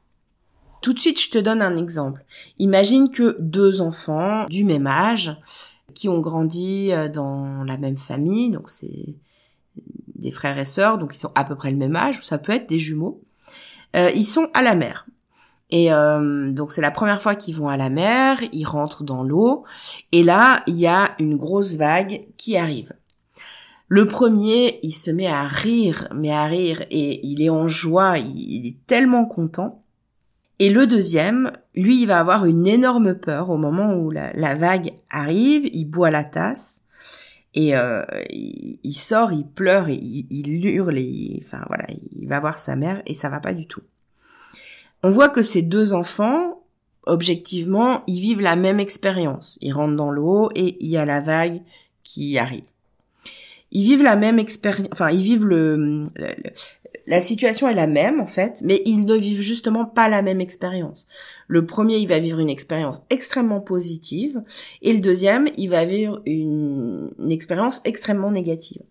Tout 0.81 0.93
de 0.93 0.99
suite, 0.99 1.21
je 1.21 1.29
te 1.29 1.37
donne 1.37 1.61
un 1.61 1.75
exemple. 1.77 2.23
Imagine 2.59 3.09
que 3.09 3.35
deux 3.39 3.81
enfants 3.81 4.45
du 4.45 4.63
même 4.63 4.87
âge 4.87 5.35
qui 5.93 6.09
ont 6.09 6.19
grandi 6.19 6.91
euh, 6.91 7.09
dans 7.09 7.63
la 7.63 7.77
même 7.77 7.97
famille, 7.97 8.51
donc 8.51 8.69
c'est 8.69 9.15
des 10.15 10.31
frères 10.31 10.57
et 10.57 10.65
sœurs, 10.65 10.97
donc 10.97 11.15
ils 11.15 11.19
sont 11.19 11.31
à 11.35 11.43
peu 11.43 11.55
près 11.55 11.71
le 11.71 11.77
même 11.77 11.95
âge, 11.95 12.23
ça 12.23 12.37
peut 12.37 12.51
être 12.51 12.69
des 12.69 12.79
jumeaux. 12.79 13.21
Euh, 13.95 14.11
ils 14.13 14.25
sont 14.25 14.49
à 14.53 14.61
la 14.61 14.75
mer. 14.75 15.07
Et 15.69 15.91
euh, 15.91 16.51
donc 16.51 16.71
c'est 16.71 16.81
la 16.81 16.91
première 16.91 17.21
fois 17.21 17.35
qu'ils 17.35 17.55
vont 17.55 17.67
à 17.67 17.77
la 17.77 17.89
mer, 17.89 18.39
ils 18.53 18.65
rentrent 18.65 19.03
dans 19.03 19.23
l'eau, 19.23 19.65
et 20.11 20.23
là 20.23 20.63
il 20.67 20.77
y 20.77 20.87
a 20.87 21.15
une 21.19 21.37
grosse 21.37 21.75
vague 21.75 22.27
qui 22.37 22.57
arrive. 22.57 22.93
Le 23.89 24.05
premier, 24.05 24.79
il 24.83 24.91
se 24.91 25.11
met 25.11 25.27
à 25.27 25.43
rire, 25.43 26.09
mais 26.13 26.31
à 26.31 26.45
rire, 26.45 26.85
et 26.91 27.25
il 27.25 27.41
est 27.41 27.49
en 27.49 27.67
joie, 27.67 28.17
il 28.17 28.67
est 28.67 28.85
tellement 28.85 29.25
content. 29.25 29.81
Et 30.59 30.69
le 30.69 30.87
deuxième, 30.87 31.51
lui, 31.75 32.01
il 32.01 32.07
va 32.07 32.19
avoir 32.19 32.45
une 32.45 32.67
énorme 32.67 33.15
peur 33.15 33.49
au 33.49 33.57
moment 33.57 33.93
où 33.93 34.09
la, 34.09 34.55
vague 34.55 34.93
arrive, 35.09 35.69
il 35.71 35.85
boit 35.85 36.09
la 36.09 36.23
tasse 36.23 36.81
et 37.53 37.77
euh, 37.77 38.03
il, 38.29 38.93
sort, 38.93 39.31
il 39.31 39.45
pleure 39.45 39.87
il, 39.89 40.65
hurle 40.65 40.97
et 40.97 41.43
enfin 41.45 41.63
voilà, 41.67 41.85
il 42.19 42.27
va 42.27 42.39
voir 42.39 42.59
sa 42.59 42.75
mère 42.75 43.01
et 43.05 43.13
ça 43.13 43.29
va 43.29 43.39
pas 43.39 43.53
du 43.53 43.67
tout. 43.67 43.83
On 45.03 45.11
voit 45.11 45.29
que 45.29 45.43
ces 45.43 45.61
deux 45.61 45.93
enfants, 45.93 46.63
objectivement, 47.03 48.03
ils 48.07 48.19
vivent 48.19 48.41
la 48.41 48.55
même 48.55 48.79
expérience. 48.79 49.59
Ils 49.61 49.73
rentrent 49.73 49.95
dans 49.95 50.11
l'eau 50.11 50.49
et 50.55 50.75
il 50.83 50.89
y 50.89 50.97
a 50.97 51.05
la 51.05 51.21
vague 51.21 51.61
qui 52.03 52.39
arrive. 52.39 52.63
Ils 53.71 53.83
vivent 53.83 54.03
la 54.03 54.15
même 54.15 54.39
expérience, 54.39 54.89
enfin 54.91 55.09
ils 55.09 55.21
vivent 55.21 55.45
le, 55.45 56.03
la 57.07 57.21
situation 57.21 57.69
est 57.69 57.73
la 57.73 57.87
même 57.87 58.19
en 58.19 58.25
fait, 58.25 58.61
mais 58.63 58.81
ils 58.85 59.05
ne 59.05 59.15
vivent 59.15 59.41
justement 59.41 59.85
pas 59.85 60.09
la 60.09 60.21
même 60.21 60.41
expérience. 60.41 61.07
Le 61.47 61.65
premier, 61.65 61.97
il 61.97 62.07
va 62.07 62.19
vivre 62.19 62.39
une 62.39 62.49
expérience 62.49 63.01
extrêmement 63.09 63.61
positive, 63.61 64.41
et 64.81 64.93
le 64.93 64.99
deuxième, 64.99 65.49
il 65.57 65.69
va 65.69 65.85
vivre 65.85 66.21
une, 66.25 67.09
expérience 67.29 67.81
extrêmement 67.85 68.31
négative. 68.31 68.81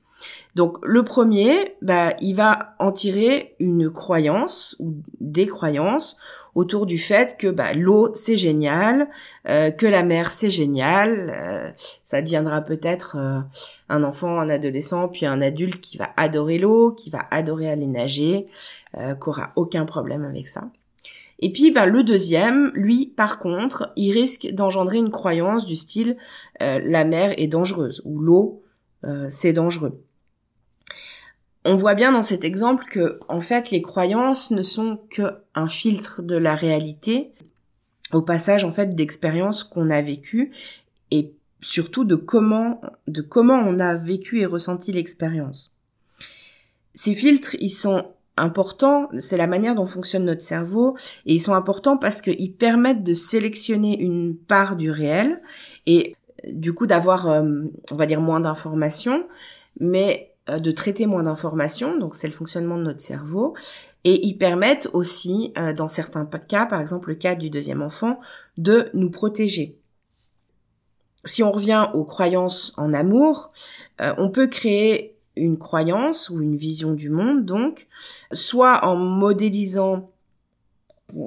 Donc 0.55 0.79
le 0.83 1.05
premier, 1.05 1.77
bah, 1.83 2.15
il 2.23 2.35
va 2.35 2.75
en 2.79 2.91
tirer 2.91 3.55
une 3.61 3.91
croyance 3.91 4.75
ou 4.79 4.95
des 5.21 5.47
croyances 5.47 6.17
autour 6.57 6.87
du 6.87 6.97
fait 6.97 7.37
que 7.37 7.49
bah, 7.49 7.75
l'eau 7.75 8.13
c'est 8.15 8.39
génial, 8.39 9.09
euh, 9.47 9.71
que 9.71 9.87
la 9.87 10.03
mer 10.03 10.33
c'est 10.33 10.51
génial. 10.51 11.31
Euh, 11.31 11.71
ça 12.03 12.23
deviendra 12.23 12.63
peut-être 12.63 13.17
euh, 13.17 13.41
un 13.91 14.03
enfant, 14.03 14.41
un 14.41 14.49
adolescent, 14.49 15.09
puis 15.09 15.27
un 15.27 15.43
adulte 15.43 15.83
qui 15.83 15.99
va 15.99 16.09
adorer 16.17 16.59
l'eau, 16.59 16.93
qui 16.93 17.11
va 17.11 17.27
adorer 17.31 17.69
aller 17.69 17.87
nager, 17.87 18.49
qui 18.95 19.29
aura 19.29 19.53
aucun 19.57 19.85
problème 19.85 20.25
avec 20.25 20.49
ça. 20.49 20.71
Et 21.41 21.53
puis 21.53 21.71
bah, 21.71 21.85
le 21.85 22.03
deuxième, 22.03 22.73
lui, 22.75 23.13
par 23.15 23.39
contre, 23.39 23.93
il 23.95 24.13
risque 24.13 24.49
d'engendrer 24.53 24.97
une 24.97 25.11
croyance 25.11 25.67
du 25.67 25.77
style 25.77 26.17
la 26.59 27.05
mer 27.05 27.35
est 27.37 27.49
dangereuse 27.49 28.01
ou 28.07 28.19
l'eau 28.19 28.63
c'est 29.29 29.53
dangereux 29.53 30.06
on 31.67 31.77
voit 31.77 31.95
bien 31.95 32.13
dans 32.13 32.23
cet 32.23 32.45
exemple 32.45 32.85
que, 32.91 33.19
en 33.29 33.41
fait, 33.41 33.71
les 33.71 33.83
croyances 33.83 34.51
ne 34.51 34.63
sont 34.63 35.01
qu'un 35.11 35.67
filtre 35.67 36.23
de 36.23 36.37
la 36.37 36.55
réalité, 36.55 37.33
au 38.13 38.23
passage, 38.23 38.65
en 38.65 38.71
fait, 38.71 38.95
d'expériences 38.95 39.65
qu'on 39.65 39.91
a 39.91 40.01
vécues 40.01 40.53
et 41.11 41.33
surtout 41.61 42.05
de 42.05 42.15
comment, 42.15 42.81
de 43.09 43.21
comment 43.21 43.59
on 43.67 43.81
a 43.81 43.97
vécu 43.97 44.41
et 44.41 44.47
ressenti 44.47 44.93
l'expérience. 44.93 45.73
Ces 46.95 47.15
filtres, 47.15 47.57
ils 47.59 47.71
sont 47.71 48.05
importants, 48.37 49.09
c'est 49.19 49.37
la 49.37 49.47
manière 49.47 49.75
dont 49.75 49.87
fonctionne 49.87 50.25
notre 50.25 50.43
cerveau, 50.43 50.97
et 51.25 51.35
ils 51.35 51.41
sont 51.41 51.55
importants 51.55 51.97
parce 51.97 52.21
qu'ils 52.21 52.53
permettent 52.53 53.03
de 53.03 53.13
sélectionner 53.13 53.99
une 54.01 54.37
part 54.37 54.77
du 54.77 54.91
réel 54.91 55.41
et 55.87 56.15
du 56.47 56.75
coup 56.75 56.87
d'avoir, 56.87 57.29
euh, 57.29 57.63
on 57.91 57.97
va 57.97 58.07
dire, 58.07 58.21
moins 58.21 58.41
d'informations, 58.41 59.27
mais 59.81 60.36
de 60.49 60.71
traiter 60.71 61.07
moins 61.07 61.25
d'informations, 61.25 61.99
donc 61.99 62.15
c'est 62.15 62.29
le 62.29 62.33
fonctionnement 62.33 62.79
de 62.79 62.85
notre 62.85 63.01
cerveau, 63.01 63.55
et 64.05 64.25
ils 64.25 64.39
permettent 64.39 64.89
aussi, 64.93 65.53
euh, 65.59 65.73
dans 65.73 65.89
certains 65.89 66.25
cas, 66.25 66.67
par 66.67 66.81
exemple 66.81 67.09
le 67.09 67.17
cas 67.17 67.35
du 67.35 67.51
deuxième 67.51 67.83
enfant, 67.83 68.21
de 68.57 68.89
nous 68.95 69.11
protéger. 69.11 69.77
Si 71.25 71.43
on 71.43 71.51
revient 71.51 71.89
aux 71.95 72.05
croyances 72.05 72.73
en 72.77 72.93
amour, 72.93 73.51
euh, 74.01 74.15
on 74.19 74.31
peut 74.31 74.47
créer 74.47 75.17
une 75.35 75.59
croyance 75.59 76.31
ou 76.31 76.41
une 76.41 76.57
vision 76.57 76.93
du 76.93 77.11
monde, 77.11 77.45
donc, 77.45 77.89
soit 78.31 78.85
en 78.85 78.95
modélisant 78.97 80.11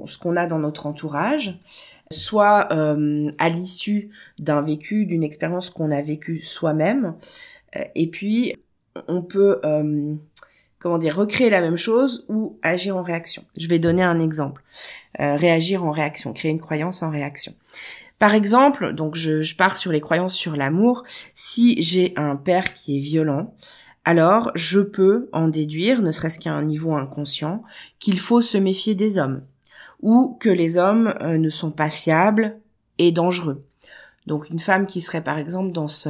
ce 0.06 0.18
qu'on 0.18 0.38
a 0.38 0.48
dans 0.48 0.60
notre 0.60 0.86
entourage, 0.86 1.60
soit 2.12 2.72
à 2.72 3.50
l'issue 3.50 4.10
d'un 4.40 4.64
vécu, 4.64 5.06
d'une 5.06 5.22
expérience 5.22 5.70
qu'on 5.70 5.92
a 5.92 6.02
vécue 6.02 6.40
soi-même, 6.40 7.16
et 7.94 8.08
puis 8.10 8.56
on 9.08 9.22
peut 9.22 9.60
euh, 9.64 10.16
comment 10.80 10.98
dire, 10.98 11.16
recréer 11.16 11.50
la 11.50 11.62
même 11.62 11.78
chose 11.78 12.26
ou 12.30 12.58
agir 12.62 12.98
en 12.98 13.04
réaction. 13.04 13.44
Je 13.58 13.68
vais 13.68 13.80
donner 13.80 14.04
un 14.04 14.20
exemple. 14.20 14.64
Euh, 15.20 15.36
réagir 15.36 15.84
en 15.84 15.92
réaction, 15.92 16.34
créer 16.34 16.52
une 16.52 16.60
croyance 16.60 17.04
en 17.04 17.10
réaction. 17.10 17.54
Par 18.18 18.34
exemple, 18.34 18.94
donc 18.94 19.16
je, 19.16 19.56
pars 19.56 19.78
sur 19.78 19.92
les 19.92 20.02
croyances 20.02 20.36
sur 20.36 20.56
l'amour. 20.56 21.04
Si 21.34 21.82
j'ai 21.82 22.14
un 22.16 22.36
père 22.36 22.74
qui 22.74 22.98
est 22.98 23.02
violent, 23.02 23.54
alors 24.06 24.52
je 24.56 24.80
peux 24.80 25.30
en 25.34 25.48
déduire, 25.48 26.02
ne 26.02 26.12
serait-ce 26.12 26.40
qu'à 26.40 26.54
un 26.54 26.64
niveau 26.64 26.96
inconscient, 26.96 27.64
qu'il 28.00 28.20
faut 28.20 28.42
se 28.42 28.58
méfier 28.58 28.96
des 28.96 29.20
hommes 29.20 29.44
ou 30.02 30.38
que 30.40 30.50
les 30.50 30.78
hommes 30.78 31.14
euh, 31.22 31.38
ne 31.38 31.50
sont 31.50 31.72
pas 31.72 31.90
fiables 31.90 32.58
et 32.98 33.12
dangereux. 33.12 33.66
Donc 34.28 34.50
une 34.50 34.60
femme 34.60 34.88
qui 34.88 35.02
serait 35.02 35.24
par 35.24 35.38
exemple 35.38 35.72
dans 35.72 35.88
ce 35.88 36.10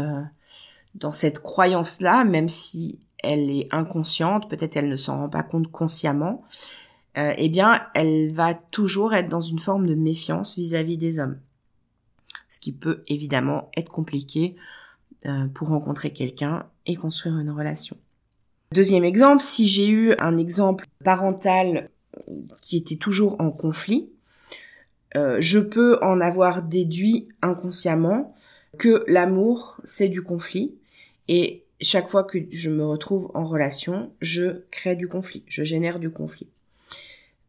dans 0.96 1.12
cette 1.12 1.40
croyance-là, 1.40 2.24
même 2.24 2.50
si 2.50 3.00
elle 3.20 3.50
est 3.50 3.68
inconsciente, 3.72 4.50
peut-être 4.50 4.78
elle 4.78 4.90
ne 4.90 4.96
s'en 4.96 5.18
rend 5.18 5.30
pas 5.30 5.44
compte 5.44 5.72
consciemment, 5.72 6.44
euh, 7.18 7.34
eh 7.38 7.50
bien, 7.50 7.82
elle 7.96 8.32
va 8.32 8.54
toujours 8.54 9.14
être 9.14 9.30
dans 9.30 9.42
une 9.42 9.60
forme 9.60 9.88
de 9.88 9.96
méfiance 9.96 10.56
vis-à-vis 10.56 10.98
des 10.98 11.20
hommes. 11.20 11.40
Ce 12.48 12.60
qui 12.60 12.72
peut 12.72 13.04
évidemment 13.08 13.70
être 13.76 13.92
compliqué 13.92 14.56
euh, 15.26 15.48
pour 15.48 15.70
rencontrer 15.70 16.14
quelqu'un 16.14 16.66
et 16.86 16.96
construire 16.96 17.38
une 17.38 17.52
relation. 17.52 17.98
Deuxième 18.72 19.04
exemple, 19.04 19.42
si 19.42 19.68
j'ai 19.68 19.90
eu 19.90 20.14
un 20.20 20.38
exemple 20.38 20.86
parental 21.04 21.90
qui 22.62 22.78
était 22.78 22.98
toujours 22.98 23.40
en 23.42 23.52
conflit, 23.52 24.10
euh, 25.16 25.38
je 25.40 25.60
peux 25.60 25.98
en 26.04 26.22
avoir 26.22 26.62
déduit 26.62 27.28
inconsciemment 27.42 28.36
que 28.78 29.04
l'amour, 29.08 29.82
c'est 29.84 30.10
du 30.10 30.22
conflit. 30.22 30.76
Et 31.30 31.64
chaque 31.80 32.10
fois 32.10 32.24
que 32.24 32.40
je 32.52 32.70
me 32.70 32.84
retrouve 32.84 33.32
en 33.36 33.48
relation, 33.48 34.12
je 34.20 34.64
crée 34.72 34.96
du 34.96 35.08
conflit, 35.08 35.44
je 35.48 35.64
génère 35.64 36.00
du 36.00 36.10
conflit. 36.10 36.50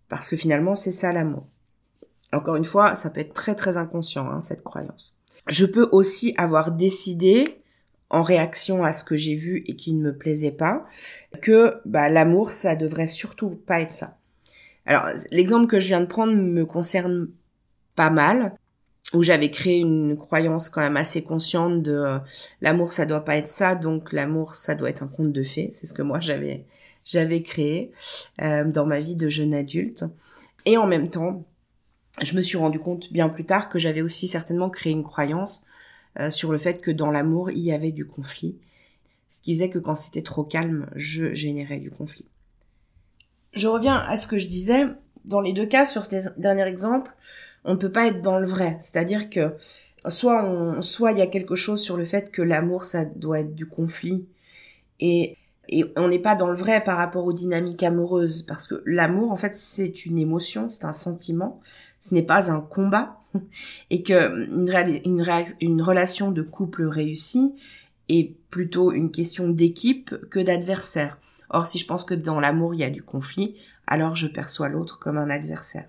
Parce 0.09 0.29
que 0.29 0.37
finalement, 0.37 0.75
c'est 0.75 0.93
ça 0.93 1.13
l'amour. 1.13 1.47
Encore 2.33 2.57
une 2.57 2.65
fois, 2.65 2.95
ça 2.95 3.09
peut 3.11 3.21
être 3.21 3.35
très 3.35 3.55
très 3.55 3.79
inconscient, 3.79 4.29
hein, 4.29 4.43
cette 4.43 4.63
croyance. 4.63 5.17
Je 5.49 5.65
peux 5.65 5.89
aussi 5.93 6.35
avoir 6.37 6.73
décidé, 6.73 7.57
en 8.11 8.23
réaction 8.23 8.85
à 8.85 8.93
ce 8.93 9.03
que 9.03 9.17
j'ai 9.17 9.35
vu 9.35 9.63
et 9.67 9.77
qui 9.77 9.95
ne 9.95 10.03
me 10.03 10.17
plaisait 10.17 10.53
pas, 10.53 10.85
que 11.41 11.77
bah, 11.87 12.09
l'amour, 12.09 12.53
ça 12.53 12.77
devrait 12.77 13.07
surtout 13.07 13.51
pas 13.51 13.81
être 13.81 13.93
ça. 13.93 14.19
Alors, 14.85 15.07
l'exemple 15.31 15.69
que 15.69 15.79
je 15.79 15.87
viens 15.87 16.01
de 16.01 16.07
prendre 16.07 16.35
me 16.35 16.67
concerne 16.67 17.29
pas 17.95 18.11
mal, 18.11 18.57
où 19.13 19.23
j'avais 19.23 19.51
créé 19.51 19.79
une 19.79 20.17
croyance 20.17 20.69
quand 20.69 20.81
même 20.81 20.97
assez 20.97 21.23
consciente 21.23 21.83
de 21.83 21.93
euh, 21.93 22.19
l'amour, 22.61 22.93
ça 22.93 23.07
doit 23.07 23.25
pas 23.25 23.37
être 23.37 23.49
ça, 23.49 23.75
donc 23.75 24.13
l'amour, 24.13 24.55
ça 24.55 24.75
doit 24.75 24.91
être 24.91 25.03
un 25.03 25.09
conte 25.09 25.33
de 25.33 25.43
fées. 25.43 25.71
C'est 25.73 25.87
ce 25.87 25.95
que 25.95 26.03
moi 26.03 26.21
j'avais 26.21 26.67
j'avais 27.05 27.43
créé 27.43 27.93
euh, 28.41 28.65
dans 28.65 28.87
ma 28.87 29.01
vie 29.01 29.17
de 29.17 29.29
jeune 29.29 29.55
adulte. 29.55 30.05
Et 30.65 30.77
en 30.77 30.87
même 30.87 31.11
temps, 31.11 31.45
je 32.23 32.37
me 32.37 32.43
suis 32.43 32.59
rendu 32.59 32.79
compte 32.79 33.13
bien 33.13 33.29
plus 33.29 33.45
tard 33.45 33.69
que 33.69 33.79
j'avais 33.79 34.03
aussi 34.03 34.29
certainement 34.29 34.71
créé 34.71 34.93
une 34.93 35.03
croyance 35.03 35.65
euh, 36.19 36.31
sur 36.31 36.53
le 36.53 36.59
fait 36.59 36.81
que 36.81 36.91
dans 36.91 37.11
l'amour, 37.11 37.51
il 37.51 37.63
y 37.63 37.73
avait 37.73 37.93
du 37.93 38.07
conflit. 38.07 38.59
Ce 39.29 39.41
qui 39.41 39.55
faisait 39.55 39.71
que 39.71 39.79
quand 39.79 39.95
c'était 39.95 40.23
trop 40.23 40.45
calme, 40.45 40.89
je 40.95 41.35
générais 41.35 41.79
du 41.79 41.91
conflit. 41.91 42.27
Je 43.53 43.69
reviens 43.69 43.97
à 43.97 44.17
ce 44.17 44.27
que 44.27 44.39
je 44.39 44.47
disais. 44.47 44.85
Dans 45.25 45.41
les 45.41 45.53
deux 45.53 45.67
cas, 45.67 45.85
sur 45.85 46.05
ce 46.05 46.17
dernier 46.39 46.67
exemple, 46.67 47.13
on 47.65 47.75
ne 47.75 47.79
peut 47.79 47.93
pas 47.93 48.07
être 48.07 48.23
dans 48.23 48.39
le 48.39 48.47
vrai. 48.47 48.77
C'est-à-dire 48.81 49.31
que 49.31 49.55
soit 50.07 50.81
soit 50.83 51.13
il 51.13 51.19
y 51.19 51.23
a 51.23 51.27
quelque 51.27 51.55
chose 51.55 51.83
sur 51.83 51.97
le 51.97 52.05
fait 52.05 52.31
que 52.31 52.43
l'amour, 52.43 52.85
ça 52.85 53.05
doit 53.05 53.41
être 53.41 53.55
du 53.55 53.67
conflit. 53.67 54.27
Et, 55.01 55.37
et 55.69 55.85
on 55.97 56.09
n'est 56.09 56.19
pas 56.19 56.35
dans 56.35 56.49
le 56.49 56.57
vrai 56.57 56.83
par 56.83 56.97
rapport 56.97 57.25
aux 57.25 57.33
dynamiques 57.33 57.83
amoureuses. 57.83 58.43
Parce 58.43 58.67
que 58.67 58.83
l'amour, 58.87 59.33
en 59.33 59.37
fait, 59.37 59.55
c'est 59.55 60.05
une 60.07 60.19
émotion, 60.19 60.69
c'est 60.69 60.85
un 60.85 60.93
sentiment. 60.93 61.61
Ce 62.01 62.15
n'est 62.15 62.23
pas 62.23 62.51
un 62.51 62.61
combat. 62.61 63.19
Et 63.91 64.03
que 64.03 64.47
une, 64.47 64.69
une, 65.05 65.25
une 65.61 65.83
relation 65.83 66.33
de 66.33 66.43
couple 66.43 66.85
réussie, 66.85 67.55
est 68.11 68.35
plutôt 68.51 68.93
une 68.93 69.11
question 69.11 69.49
d'équipe 69.49 70.15
que 70.31 70.41
d'adversaire. 70.41 71.19
Or, 71.49 71.67
si 71.67 71.79
je 71.79 71.87
pense 71.87 72.05
que 72.05 72.15
dans 72.15 72.41
l'amour, 72.41 72.75
il 72.75 72.81
y 72.81 72.85
a 72.85 72.91
du 72.91 73.03
conflit, 73.03 73.57
alors 73.87 74.17
je 74.17 74.27
perçois 74.27 74.69
l'autre 74.69 74.99
comme 74.99 75.19
un 75.19 75.31
adversaire. 75.31 75.89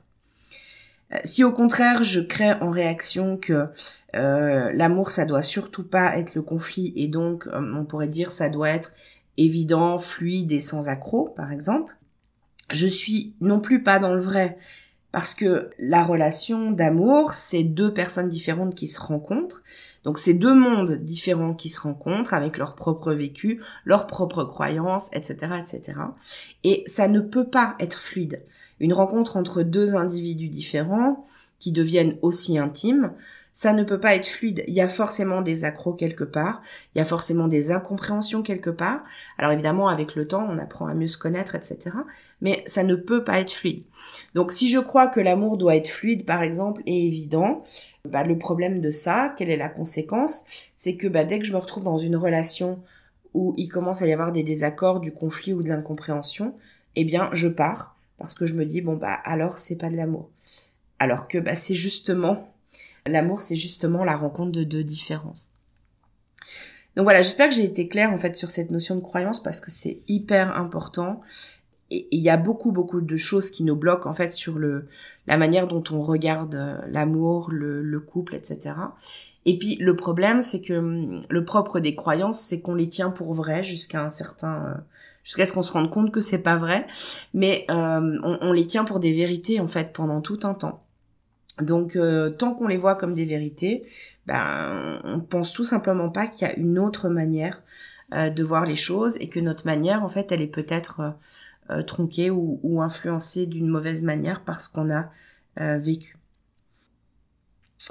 Euh, 1.14 1.18
si 1.24 1.44
au 1.44 1.52
contraire, 1.52 2.04
je 2.04 2.20
crée 2.20 2.54
en 2.54 2.72
réaction 2.72 3.38
que 3.38 3.68
euh, 4.16 4.72
l'amour, 4.74 5.12
ça 5.12 5.26
doit 5.26 5.42
surtout 5.42 5.84
pas 5.84 6.18
être 6.18 6.36
le 6.36 6.42
conflit, 6.42 6.94
et 6.96 7.08
donc 7.08 7.48
euh, 7.48 7.74
on 7.76 7.86
pourrait 7.86 8.08
dire 8.08 8.32
ça 8.32 8.50
doit 8.50 8.70
être 8.70 8.94
évident, 9.38 9.98
fluide 9.98 10.52
et 10.52 10.62
sans 10.62 10.88
accroc, 10.90 11.34
par 11.36 11.52
exemple, 11.52 11.96
je 12.72 12.88
suis 12.88 13.36
non 13.42 13.60
plus 13.60 13.84
pas 13.84 14.00
dans 14.00 14.14
le 14.14 14.22
vrai. 14.22 14.58
Parce 15.12 15.34
que 15.36 15.72
la 15.78 16.06
relation 16.06 16.72
d'amour, 16.72 17.34
c'est 17.34 17.64
deux 17.64 17.94
personnes 17.94 18.30
différentes 18.30 18.76
qui 18.76 18.88
se 18.88 19.02
rencontrent, 19.02 19.62
donc 20.04 20.18
c'est 20.18 20.34
deux 20.34 20.56
mondes 20.56 20.94
différents 20.94 21.54
qui 21.54 21.70
se 21.70 21.80
rencontrent 21.80 22.34
avec 22.34 22.58
leur 22.58 22.76
propre 22.76 23.14
vécu, 23.14 23.62
leurs 23.86 24.08
propres 24.08 24.44
croyances, 24.44 25.10
etc., 25.14 25.56
etc. 25.60 26.00
Et 26.64 26.84
ça 26.86 27.08
ne 27.08 27.20
peut 27.20 27.48
pas 27.48 27.76
être 27.80 27.98
fluide. 27.98 28.44
Une 28.80 28.94
rencontre 28.94 29.38
entre 29.38 29.62
deux 29.62 29.96
individus 29.96 30.50
différents 30.50 31.26
qui 31.60 31.72
deviennent 31.72 32.18
aussi 32.24 32.58
intimes, 32.58 33.14
ça 33.54 33.74
ne 33.74 33.84
peut 33.84 34.00
pas 34.00 34.16
être 34.16 34.28
fluide. 34.28 34.64
Il 34.68 34.74
y 34.74 34.82
a 34.82 34.88
forcément 34.88 35.42
des 35.42 35.66
accros 35.66 35.94
quelque 35.94 36.24
part, 36.24 36.62
il 36.96 37.00
y 37.00 37.02
a 37.02 37.06
forcément 37.06 37.48
des 37.48 37.72
incompréhensions 37.72 38.44
quelque 38.44 38.70
part. 38.70 39.04
Alors 39.38 39.52
évidemment, 39.52 39.88
avec 39.88 40.16
le 40.16 40.28
temps, 40.28 40.48
on 40.50 40.58
apprend 40.58 40.88
à 40.88 40.94
mieux 40.94 41.08
se 41.08 41.18
connaître, 41.18 41.56
etc. 41.56 41.92
Mais 42.40 42.64
ça 42.66 42.84
ne 42.84 42.96
peut 42.96 43.24
pas 43.24 43.40
être 43.40 43.52
fluide. 43.52 43.84
Donc 44.34 44.52
si 44.52 44.70
je 44.70 44.80
crois 44.80 45.08
que 45.08 45.20
l'amour 45.20 45.58
doit 45.58 45.76
être 45.76 45.90
fluide, 45.90 46.26
par 46.26 46.42
exemple, 46.42 46.82
et 46.86 47.06
évident, 47.06 47.64
bah, 48.08 48.24
le 48.24 48.38
problème 48.38 48.82
de 48.82 48.92
ça, 48.92 49.34
quelle 49.38 49.50
est 49.50 49.58
la 49.58 49.70
conséquence? 49.70 50.44
C'est 50.76 50.96
que 50.96 51.08
bah, 51.08 51.24
dès 51.24 51.40
que 51.40 51.46
je 51.46 51.54
me 51.54 51.58
retrouve 51.58 51.84
dans 51.84 51.98
une 51.98 52.16
relation 52.16 52.80
où 53.34 53.54
il 53.58 53.70
commence 53.70 54.02
à 54.02 54.08
y 54.08 54.14
avoir 54.14 54.32
des 54.32 54.44
désaccords, 54.44 55.00
du 55.00 55.12
conflit 55.12 55.54
ou 55.54 55.64
de 55.64 55.70
l'incompréhension, 55.70 56.56
eh 56.96 57.06
bien, 57.06 57.30
je 57.34 57.48
pars 57.48 57.96
parce 58.18 58.36
que 58.36 58.46
je 58.46 58.54
me 58.54 58.66
dis 58.66 58.82
bon 58.82 58.96
bah 58.98 59.14
alors 59.24 59.58
c'est 59.58 59.78
pas 59.78 59.90
de 59.90 59.96
l'amour. 59.96 60.30
Alors 61.00 61.28
que 61.28 61.40
bah 61.40 61.56
c'est 61.56 61.74
justement 61.74 62.52
L'amour, 63.08 63.42
c'est 63.42 63.56
justement 63.56 64.04
la 64.04 64.16
rencontre 64.16 64.52
de 64.52 64.64
deux 64.64 64.84
différences. 64.84 65.52
Donc 66.96 67.06
voilà, 67.06 67.22
j'espère 67.22 67.50
que 67.50 67.56
j'ai 67.56 67.64
été 67.64 67.88
claire 67.88 68.12
en 68.12 68.18
fait 68.18 68.36
sur 68.36 68.52
cette 68.52 68.70
notion 68.70 68.96
de 68.96 69.02
croyance 69.02 69.42
parce 69.42 69.62
que 69.62 69.72
c'est 69.72 70.02
hyper 70.08 70.56
important 70.58 71.22
il 71.92 72.22
y 72.22 72.30
a 72.30 72.38
beaucoup 72.38 72.72
beaucoup 72.72 73.02
de 73.02 73.18
choses 73.18 73.50
qui 73.52 73.64
nous 73.64 73.76
bloquent 73.76 74.10
en 74.10 74.14
fait 74.14 74.32
sur 74.32 74.58
le 74.58 74.88
la 75.28 75.38
manière 75.38 75.68
dont 75.68 75.84
on 75.92 76.02
regarde 76.02 76.56
euh, 76.56 76.78
l'amour, 76.90 77.52
le, 77.52 77.84
le 77.84 78.00
couple, 78.00 78.34
etc. 78.36 78.74
Et 79.46 79.58
puis 79.58 79.76
le 79.76 79.96
problème, 79.96 80.42
c'est 80.42 80.62
que 80.62 80.74
hum, 80.74 81.24
le 81.30 81.46
propre 81.46 81.80
des 81.80 81.96
croyances, 81.96 82.40
c'est 82.40 82.62
qu'on 82.62 82.76
les 82.76 82.90
tient 82.90 83.12
pour 83.12 83.34
vraies 83.34 83.64
jusqu'à 83.64 84.04
un 84.04 84.10
certain 84.10 84.66
euh, 84.66 84.74
jusqu'à 85.24 85.46
ce 85.46 85.54
qu'on 85.54 85.62
se 85.62 85.74
rende 85.74 85.92
compte 85.92 86.12
que 86.12 86.22
c'est 86.22 86.40
pas 86.42 86.58
vrai, 86.58 86.88
mais 87.34 87.66
euh, 87.70 88.20
on, 88.24 88.38
on, 88.42 88.54
les 88.54 88.66
tient 88.66 88.86
pour 88.86 89.00
des 89.00 89.14
vérités 89.14 89.60
en 89.60 89.68
fait 89.68 89.94
pendant 89.94 90.22
tout 90.22 90.40
un 90.44 90.54
temps. 90.54 90.84
Donc 91.60 91.96
euh, 91.96 92.30
tant 92.30 92.54
qu'on 92.54 92.68
les 92.68 92.78
voit 92.78 92.96
comme 92.96 93.14
des 93.14 93.26
vérités, 93.26 93.86
ben 94.26 95.00
on 95.04 95.20
pense 95.20 95.54
tout 95.54 95.64
simplement 95.66 96.10
pas 96.10 96.28
qu'il 96.28 96.48
y 96.48 96.52
a 96.52 96.56
une 96.56 96.80
autre 96.80 97.10
manière 97.10 97.62
euh, 98.14 98.30
de 98.30 98.44
voir 98.44 98.66
les 98.66 98.76
choses 98.76 99.18
et 99.20 99.30
que 99.30 99.40
notre 99.40 99.66
manière 99.66 100.04
en 100.04 100.10
fait 100.10 100.32
elle 100.32 100.42
est 100.42 100.48
peut-être 100.48 101.14
euh, 101.72 101.84
tronquée 101.84 102.30
ou, 102.30 102.82
influencée 102.82 103.46
d'une 103.46 103.68
mauvaise 103.68 104.04
manière 104.04 104.44
parce 104.44 104.68
qu'on 104.68 104.90
a 104.90 105.10
vécu. 105.56 106.18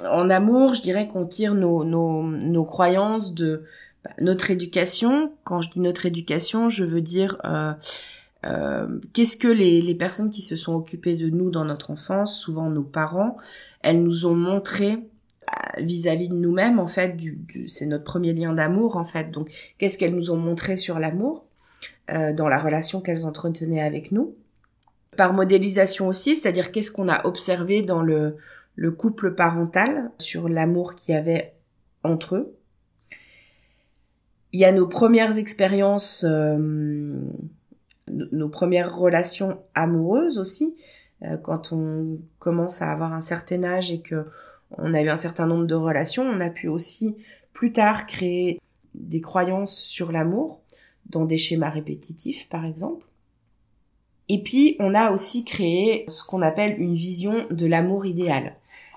En 0.03 0.29
amour, 0.29 0.73
je 0.73 0.81
dirais 0.81 1.07
qu'on 1.07 1.27
tire 1.27 1.53
nos, 1.53 1.83
nos, 1.83 2.23
nos, 2.23 2.65
croyances 2.65 3.35
de 3.35 3.63
bah, 4.03 4.11
notre 4.19 4.49
éducation. 4.49 5.33
Quand 5.43 5.61
je 5.61 5.69
dis 5.69 5.79
notre 5.79 6.07
éducation, 6.07 6.69
je 6.69 6.83
veux 6.83 7.01
dire 7.01 7.37
euh, 8.45 8.87
qu'est-ce 9.13 9.37
que 9.37 9.47
les, 9.47 9.81
les, 9.81 9.95
personnes 9.95 10.31
qui 10.31 10.41
se 10.41 10.55
sont 10.55 10.73
occupées 10.73 11.15
de 11.15 11.29
nous 11.29 11.51
dans 11.51 11.65
notre 11.65 11.91
enfance, 11.91 12.39
souvent 12.39 12.69
nos 12.69 12.83
parents, 12.83 13.37
elles 13.81 14.01
nous 14.01 14.25
ont 14.25 14.35
montré 14.35 14.93
euh, 14.93 15.81
vis-à-vis 15.81 16.29
de 16.29 16.33
nous-mêmes 16.33 16.79
en 16.79 16.87
fait 16.87 17.15
du, 17.15 17.39
c'est 17.67 17.85
notre 17.85 18.03
premier 18.03 18.33
lien 18.33 18.53
d'amour 18.53 18.97
en 18.97 19.05
fait 19.05 19.29
donc 19.29 19.51
qu'est-ce 19.77 19.99
qu'elles 19.99 20.15
nous 20.15 20.31
ont 20.31 20.37
montré 20.37 20.75
sur 20.75 20.97
l'amour? 20.97 21.45
Euh, 22.09 22.33
dans 22.33 22.47
la 22.47 22.59
relation 22.59 23.01
qu'elles 23.01 23.25
entretenaient 23.25 23.81
avec 23.81 24.11
nous. 24.11 24.35
Par 25.17 25.33
modélisation 25.33 26.07
aussi 26.07 26.35
c'est-à-dire 26.35 26.71
qu'est-ce 26.71 26.91
qu'on 26.91 27.09
a 27.09 27.25
observé 27.25 27.81
dans 27.81 28.01
le, 28.01 28.37
le 28.75 28.91
couple 28.91 29.35
parental 29.35 30.11
sur 30.19 30.47
l'amour 30.47 30.95
qu'il 30.95 31.15
y 31.15 31.17
avait 31.17 31.53
entre 32.03 32.35
eux. 32.35 32.55
Il 34.53 34.59
y 34.59 34.65
a 34.65 34.71
nos 34.71 34.87
premières 34.87 35.37
expériences 35.37 36.25
euh, 36.27 37.17
nos 38.11 38.49
premières 38.49 38.95
relations 38.95 39.59
amoureuses 39.73 40.37
aussi, 40.37 40.75
euh, 41.23 41.37
quand 41.37 41.71
on 41.71 42.19
commence 42.39 42.81
à 42.81 42.91
avoir 42.91 43.13
un 43.13 43.21
certain 43.21 43.63
âge 43.63 43.91
et 43.91 44.01
que 44.01 44.25
on 44.77 44.93
a 44.93 45.01
eu 45.01 45.09
un 45.09 45.17
certain 45.17 45.47
nombre 45.47 45.65
de 45.65 45.75
relations, 45.75 46.23
on 46.23 46.39
a 46.39 46.49
pu 46.49 46.67
aussi 46.67 47.17
plus 47.53 47.71
tard 47.71 48.05
créer 48.07 48.59
des 48.95 49.21
croyances 49.21 49.77
sur 49.77 50.11
l'amour 50.11 50.60
dans 51.11 51.25
des 51.25 51.37
schémas 51.37 51.69
répétitifs 51.69 52.49
par 52.49 52.65
exemple. 52.65 53.05
Et 54.33 54.41
puis, 54.43 54.77
on 54.79 54.93
a 54.93 55.11
aussi 55.11 55.43
créé 55.43 56.05
ce 56.07 56.23
qu'on 56.23 56.41
appelle 56.41 56.79
une 56.79 56.93
vision 56.93 57.47
de 57.51 57.65
l'amour 57.65 58.05
idéal. 58.05 58.55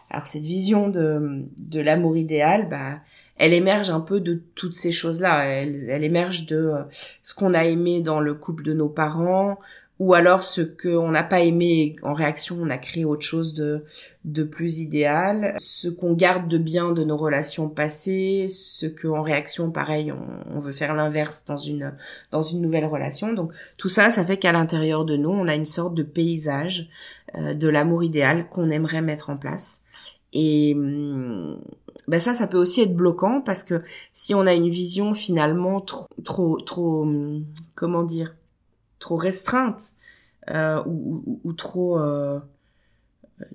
Alors, 0.09 0.29
cette 0.29 0.45
vision 0.45 0.89
de, 0.89 1.81
l'amour 1.81 2.17
idéal, 2.17 2.69
bah, 2.69 3.01
elle 3.37 3.53
émerge 3.53 3.91
un 3.91 3.99
peu 3.99 4.21
de 4.21 4.41
toutes 4.55 4.75
ces 4.75 4.93
choses-là. 4.93 5.45
Elle, 5.45 5.91
elle 5.91 6.05
émerge 6.05 6.47
de 6.47 6.57
euh, 6.57 6.83
ce 7.21 7.35
qu'on 7.35 7.53
a 7.53 7.65
aimé 7.65 8.01
dans 8.01 8.21
le 8.21 8.35
couple 8.35 8.63
de 8.63 8.75
nos 8.75 8.89
parents, 8.89 9.59
ou 10.05 10.13
alors 10.13 10.45
ce 10.45 10.61
qu'on 10.61 11.13
n'a 11.13 11.23
pas 11.23 11.41
aimé 11.41 11.97
en 12.03 12.13
réaction, 12.13 12.59
on 12.61 12.69
a 12.69 12.77
créé 12.77 13.07
autre 13.07 13.25
chose 13.25 13.55
de, 13.55 13.85
de 14.27 14.45
plus 14.45 14.81
idéal, 14.81 15.55
ce 15.57 15.89
qu'on 15.89 16.13
garde 16.13 16.47
de 16.47 16.59
bien 16.59 16.93
de 16.93 17.03
nos 17.05 17.17
relations 17.17 17.71
passées, 17.71 18.49
ce 18.51 18.85
qu'en 18.85 19.23
réaction, 19.23 19.71
pareil, 19.71 20.13
on, 20.55 20.61
veut 20.61 20.73
faire 20.73 20.93
l'inverse 20.93 21.47
dans 21.47 21.57
une, 21.57 21.95
dans 22.33 22.43
une 22.43 22.61
nouvelle 22.61 22.85
relation. 22.85 23.33
Donc 23.33 23.53
tout 23.79 23.89
ça, 23.89 24.11
ça 24.11 24.27
fait 24.27 24.37
qu'à 24.37 24.53
l'intérieur 24.53 25.07
de 25.07 25.17
nous, 25.17 25.31
on 25.31 25.49
a 25.49 25.55
une 25.55 25.65
sorte 25.65 25.95
de 25.95 26.03
paysage 26.03 26.91
euh, 27.37 27.55
de 27.55 27.69
l'amour 27.69 28.05
idéal 28.05 28.51
qu'on 28.51 28.69
aimerait 28.69 29.01
mettre 29.01 29.31
en 29.31 29.39
place. 29.39 29.85
Et 30.35 30.75
ben 30.77 32.21
ça, 32.21 32.35
ça 32.35 32.47
peut 32.47 32.59
aussi 32.59 32.83
être 32.83 32.95
bloquant 32.95 33.41
parce 33.41 33.65
que 33.65 33.81
si 34.13 34.35
on 34.35 34.47
a 34.47 34.53
une 34.53 34.69
vision 34.69 35.15
finalement 35.15 35.81
trop, 35.81 36.09
trop, 36.25 36.61
trop, 36.61 37.05
hum, 37.05 37.47
comment 37.75 38.03
dire, 38.03 38.35
trop 38.99 39.17
restreinte 39.17 39.93
euh, 40.51 40.83
ou, 40.87 41.41
ou, 41.45 41.53
trop 41.53 41.99
euh, 41.99 42.39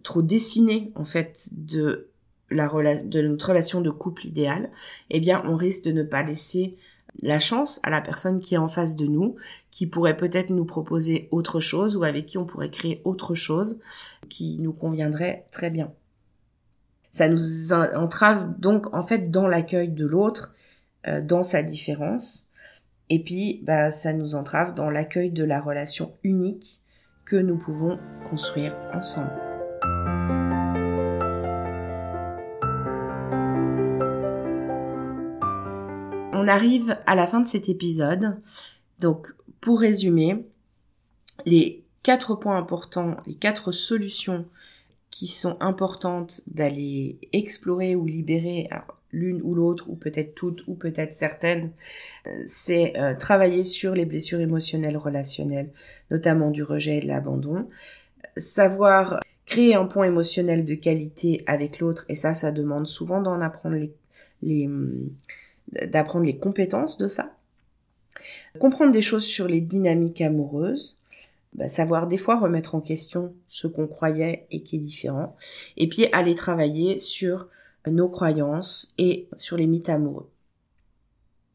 trop 0.03 0.21
dessinée 0.21 0.91
en 0.95 1.03
fait 1.03 1.49
de 1.51 2.09
la 2.49 2.67
de 3.03 3.21
notre 3.21 3.49
relation 3.49 3.81
de 3.81 3.91
couple 3.91 4.25
idéale, 4.25 4.71
eh 5.09 5.19
bien 5.19 5.43
on 5.45 5.55
risque 5.55 5.85
de 5.85 5.91
ne 5.91 6.03
pas 6.03 6.23
laisser 6.23 6.77
la 7.21 7.39
chance 7.39 7.79
à 7.83 7.89
la 7.89 8.01
personne 8.01 8.39
qui 8.39 8.55
est 8.55 8.59
en 8.59 8.67
face 8.67 8.95
de 8.95 9.05
nous, 9.05 9.35
qui 9.71 9.87
pourrait 9.87 10.17
peut-être 10.17 10.49
nous 10.49 10.65
proposer 10.65 11.27
autre 11.31 11.59
chose 11.59 11.95
ou 11.95 12.03
avec 12.03 12.25
qui 12.25 12.37
on 12.37 12.45
pourrait 12.45 12.69
créer 12.69 13.01
autre 13.03 13.35
chose 13.35 13.79
qui 14.29 14.57
nous 14.59 14.73
conviendrait 14.73 15.45
très 15.51 15.69
bien. 15.69 15.91
Ça 17.11 17.27
nous 17.27 17.73
entrave 17.73 18.59
donc 18.59 18.93
en 18.93 19.01
fait 19.01 19.31
dans 19.31 19.47
l'accueil 19.47 19.89
de 19.89 20.05
l'autre, 20.05 20.53
euh, 21.07 21.21
dans 21.21 21.43
sa 21.43 21.63
différence, 21.63 22.47
et 23.09 23.23
puis, 23.23 23.61
bah, 23.63 23.89
ça 23.89 24.13
nous 24.13 24.35
entrave 24.35 24.75
dans 24.75 24.91
l'accueil 24.91 25.31
de 25.31 25.43
la 25.43 25.59
relation 25.59 26.15
unique 26.23 26.79
que 27.25 27.35
nous 27.35 27.57
pouvons 27.57 27.97
construire 28.29 28.75
ensemble. 28.93 29.31
On 36.33 36.47
arrive 36.47 36.97
à 37.05 37.15
la 37.15 37.27
fin 37.27 37.39
de 37.39 37.45
cet 37.45 37.67
épisode. 37.67 38.39
Donc, 38.99 39.33
pour 39.59 39.79
résumer, 39.79 40.47
les 41.45 41.83
quatre 42.03 42.35
points 42.35 42.57
importants, 42.57 43.17
les 43.25 43.35
quatre 43.35 43.71
solutions 43.71 44.45
qui 45.09 45.27
sont 45.27 45.57
importantes 45.59 46.41
d'aller 46.47 47.19
explorer 47.33 47.95
ou 47.95 48.05
libérer 48.05 48.69
l'une 49.11 49.41
ou 49.41 49.55
l'autre, 49.55 49.89
ou 49.89 49.95
peut-être 49.95 50.35
toutes, 50.35 50.67
ou 50.67 50.75
peut-être 50.75 51.13
certaines, 51.13 51.71
euh, 52.27 52.43
c'est 52.45 52.97
euh, 52.97 53.15
travailler 53.15 53.63
sur 53.63 53.93
les 53.93 54.05
blessures 54.05 54.39
émotionnelles 54.39 54.97
relationnelles, 54.97 55.71
notamment 56.11 56.51
du 56.51 56.63
rejet 56.63 56.97
et 56.97 57.01
de 57.01 57.07
l'abandon. 57.07 57.67
Savoir 58.37 59.19
créer 59.45 59.75
un 59.75 59.85
point 59.85 60.05
émotionnel 60.05 60.65
de 60.65 60.75
qualité 60.75 61.43
avec 61.47 61.79
l'autre, 61.79 62.05
et 62.07 62.15
ça, 62.15 62.35
ça 62.35 62.51
demande 62.51 62.87
souvent 62.87 63.21
d'en 63.21 63.41
apprendre 63.41 63.75
les, 63.75 63.91
les 64.43 64.67
hum, 64.67 65.09
d'apprendre 65.87 66.25
les 66.25 66.37
compétences 66.37 66.97
de 66.97 67.07
ça. 67.07 67.35
Comprendre 68.59 68.91
des 68.91 69.01
choses 69.01 69.23
sur 69.23 69.47
les 69.47 69.61
dynamiques 69.61 70.21
amoureuses, 70.21 70.97
bah, 71.53 71.67
savoir 71.67 72.07
des 72.07 72.17
fois 72.17 72.39
remettre 72.39 72.75
en 72.75 72.81
question 72.81 73.33
ce 73.47 73.67
qu'on 73.67 73.87
croyait 73.87 74.45
et 74.51 74.61
qui 74.61 74.75
est 74.75 74.79
différent, 74.79 75.35
et 75.77 75.87
puis 75.87 76.07
aller 76.11 76.35
travailler 76.35 76.99
sur 76.99 77.47
nos 77.87 78.09
croyances 78.09 78.93
et 78.97 79.27
sur 79.35 79.57
les 79.57 79.67
mythes 79.67 79.89
amoureux. 79.89 80.29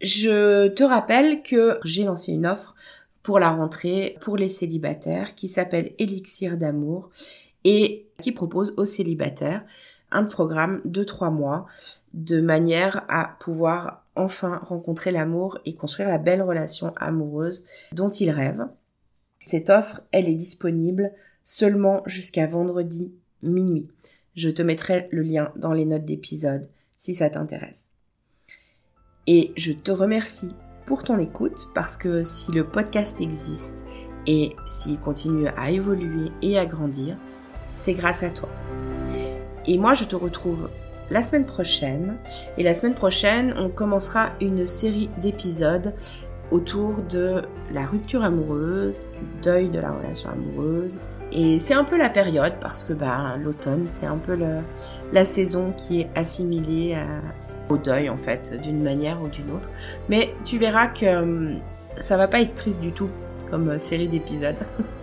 Je 0.00 0.68
te 0.68 0.82
rappelle 0.82 1.42
que 1.42 1.78
j'ai 1.84 2.04
lancé 2.04 2.32
une 2.32 2.46
offre 2.46 2.74
pour 3.22 3.38
la 3.38 3.50
rentrée 3.50 4.16
pour 4.20 4.36
les 4.36 4.48
célibataires 4.48 5.34
qui 5.34 5.48
s'appelle 5.48 5.92
Elixir 5.98 6.56
d'amour 6.56 7.10
et 7.64 8.06
qui 8.20 8.32
propose 8.32 8.74
aux 8.76 8.84
célibataires 8.84 9.64
un 10.10 10.24
programme 10.24 10.80
de 10.84 11.02
trois 11.04 11.30
mois 11.30 11.66
de 12.12 12.40
manière 12.40 13.04
à 13.08 13.36
pouvoir 13.40 14.04
enfin 14.14 14.58
rencontrer 14.58 15.10
l'amour 15.10 15.58
et 15.64 15.74
construire 15.74 16.08
la 16.08 16.18
belle 16.18 16.42
relation 16.42 16.92
amoureuse 16.96 17.64
dont 17.92 18.10
ils 18.10 18.30
rêvent. 18.30 18.68
Cette 19.46 19.70
offre, 19.70 20.02
elle 20.12 20.28
est 20.28 20.34
disponible 20.34 21.10
seulement 21.42 22.02
jusqu'à 22.06 22.46
vendredi 22.46 23.12
minuit. 23.42 23.88
Je 24.34 24.50
te 24.50 24.62
mettrai 24.62 25.08
le 25.12 25.22
lien 25.22 25.52
dans 25.54 25.72
les 25.72 25.84
notes 25.84 26.04
d'épisode 26.04 26.68
si 26.96 27.14
ça 27.14 27.30
t'intéresse. 27.30 27.90
Et 29.28 29.52
je 29.56 29.72
te 29.72 29.92
remercie 29.92 30.50
pour 30.86 31.04
ton 31.04 31.18
écoute 31.18 31.68
parce 31.74 31.96
que 31.96 32.22
si 32.22 32.50
le 32.50 32.66
podcast 32.66 33.20
existe 33.20 33.84
et 34.26 34.56
s'il 34.66 34.98
continue 34.98 35.46
à 35.56 35.70
évoluer 35.70 36.30
et 36.42 36.58
à 36.58 36.66
grandir, 36.66 37.16
c'est 37.72 37.94
grâce 37.94 38.24
à 38.24 38.30
toi. 38.30 38.48
Et 39.66 39.78
moi, 39.78 39.94
je 39.94 40.04
te 40.04 40.16
retrouve 40.16 40.68
la 41.10 41.22
semaine 41.22 41.46
prochaine. 41.46 42.16
Et 42.58 42.64
la 42.64 42.74
semaine 42.74 42.94
prochaine, 42.94 43.54
on 43.56 43.68
commencera 43.68 44.32
une 44.40 44.66
série 44.66 45.10
d'épisodes 45.22 45.94
autour 46.50 47.02
de 47.02 47.42
la 47.72 47.86
rupture 47.86 48.24
amoureuse, 48.24 49.08
du 49.12 49.42
deuil 49.42 49.68
de 49.68 49.78
la 49.78 49.92
relation 49.92 50.30
amoureuse, 50.30 51.00
et 51.34 51.58
c'est 51.58 51.74
un 51.74 51.84
peu 51.84 51.96
la 51.96 52.08
période 52.08 52.54
parce 52.60 52.84
que 52.84 52.92
bah, 52.92 53.36
l'automne, 53.42 53.84
c'est 53.86 54.06
un 54.06 54.18
peu 54.18 54.38
la 55.12 55.24
saison 55.24 55.72
qui 55.76 56.02
est 56.02 56.10
assimilée 56.14 56.96
au 57.68 57.76
deuil 57.76 58.08
en 58.08 58.16
fait, 58.16 58.58
d'une 58.62 58.82
manière 58.82 59.20
ou 59.22 59.28
d'une 59.28 59.50
autre. 59.50 59.70
Mais 60.08 60.34
tu 60.44 60.58
verras 60.58 60.88
que 60.88 61.04
euh, 61.04 61.54
ça 61.98 62.16
va 62.16 62.28
pas 62.28 62.40
être 62.40 62.54
triste 62.54 62.80
du 62.80 62.92
tout 62.92 63.08
comme 63.50 63.70
euh, 63.70 63.78
série 63.78 64.08
d'épisodes. 64.08 64.56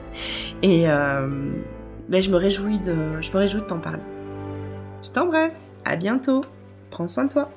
Et 0.61 0.89
euh, 0.89 1.51
je 2.09 2.31
me 2.31 2.37
réjouis 2.37 2.79
de, 2.79 3.21
je 3.21 3.31
me 3.31 3.37
réjouis 3.37 3.61
de 3.61 3.65
t'en 3.65 3.79
parler. 3.79 4.03
Je 5.03 5.09
t'embrasse, 5.09 5.75
à 5.85 5.95
bientôt, 5.95 6.41
prends 6.89 7.07
soin 7.07 7.25
de 7.25 7.31
toi. 7.31 7.49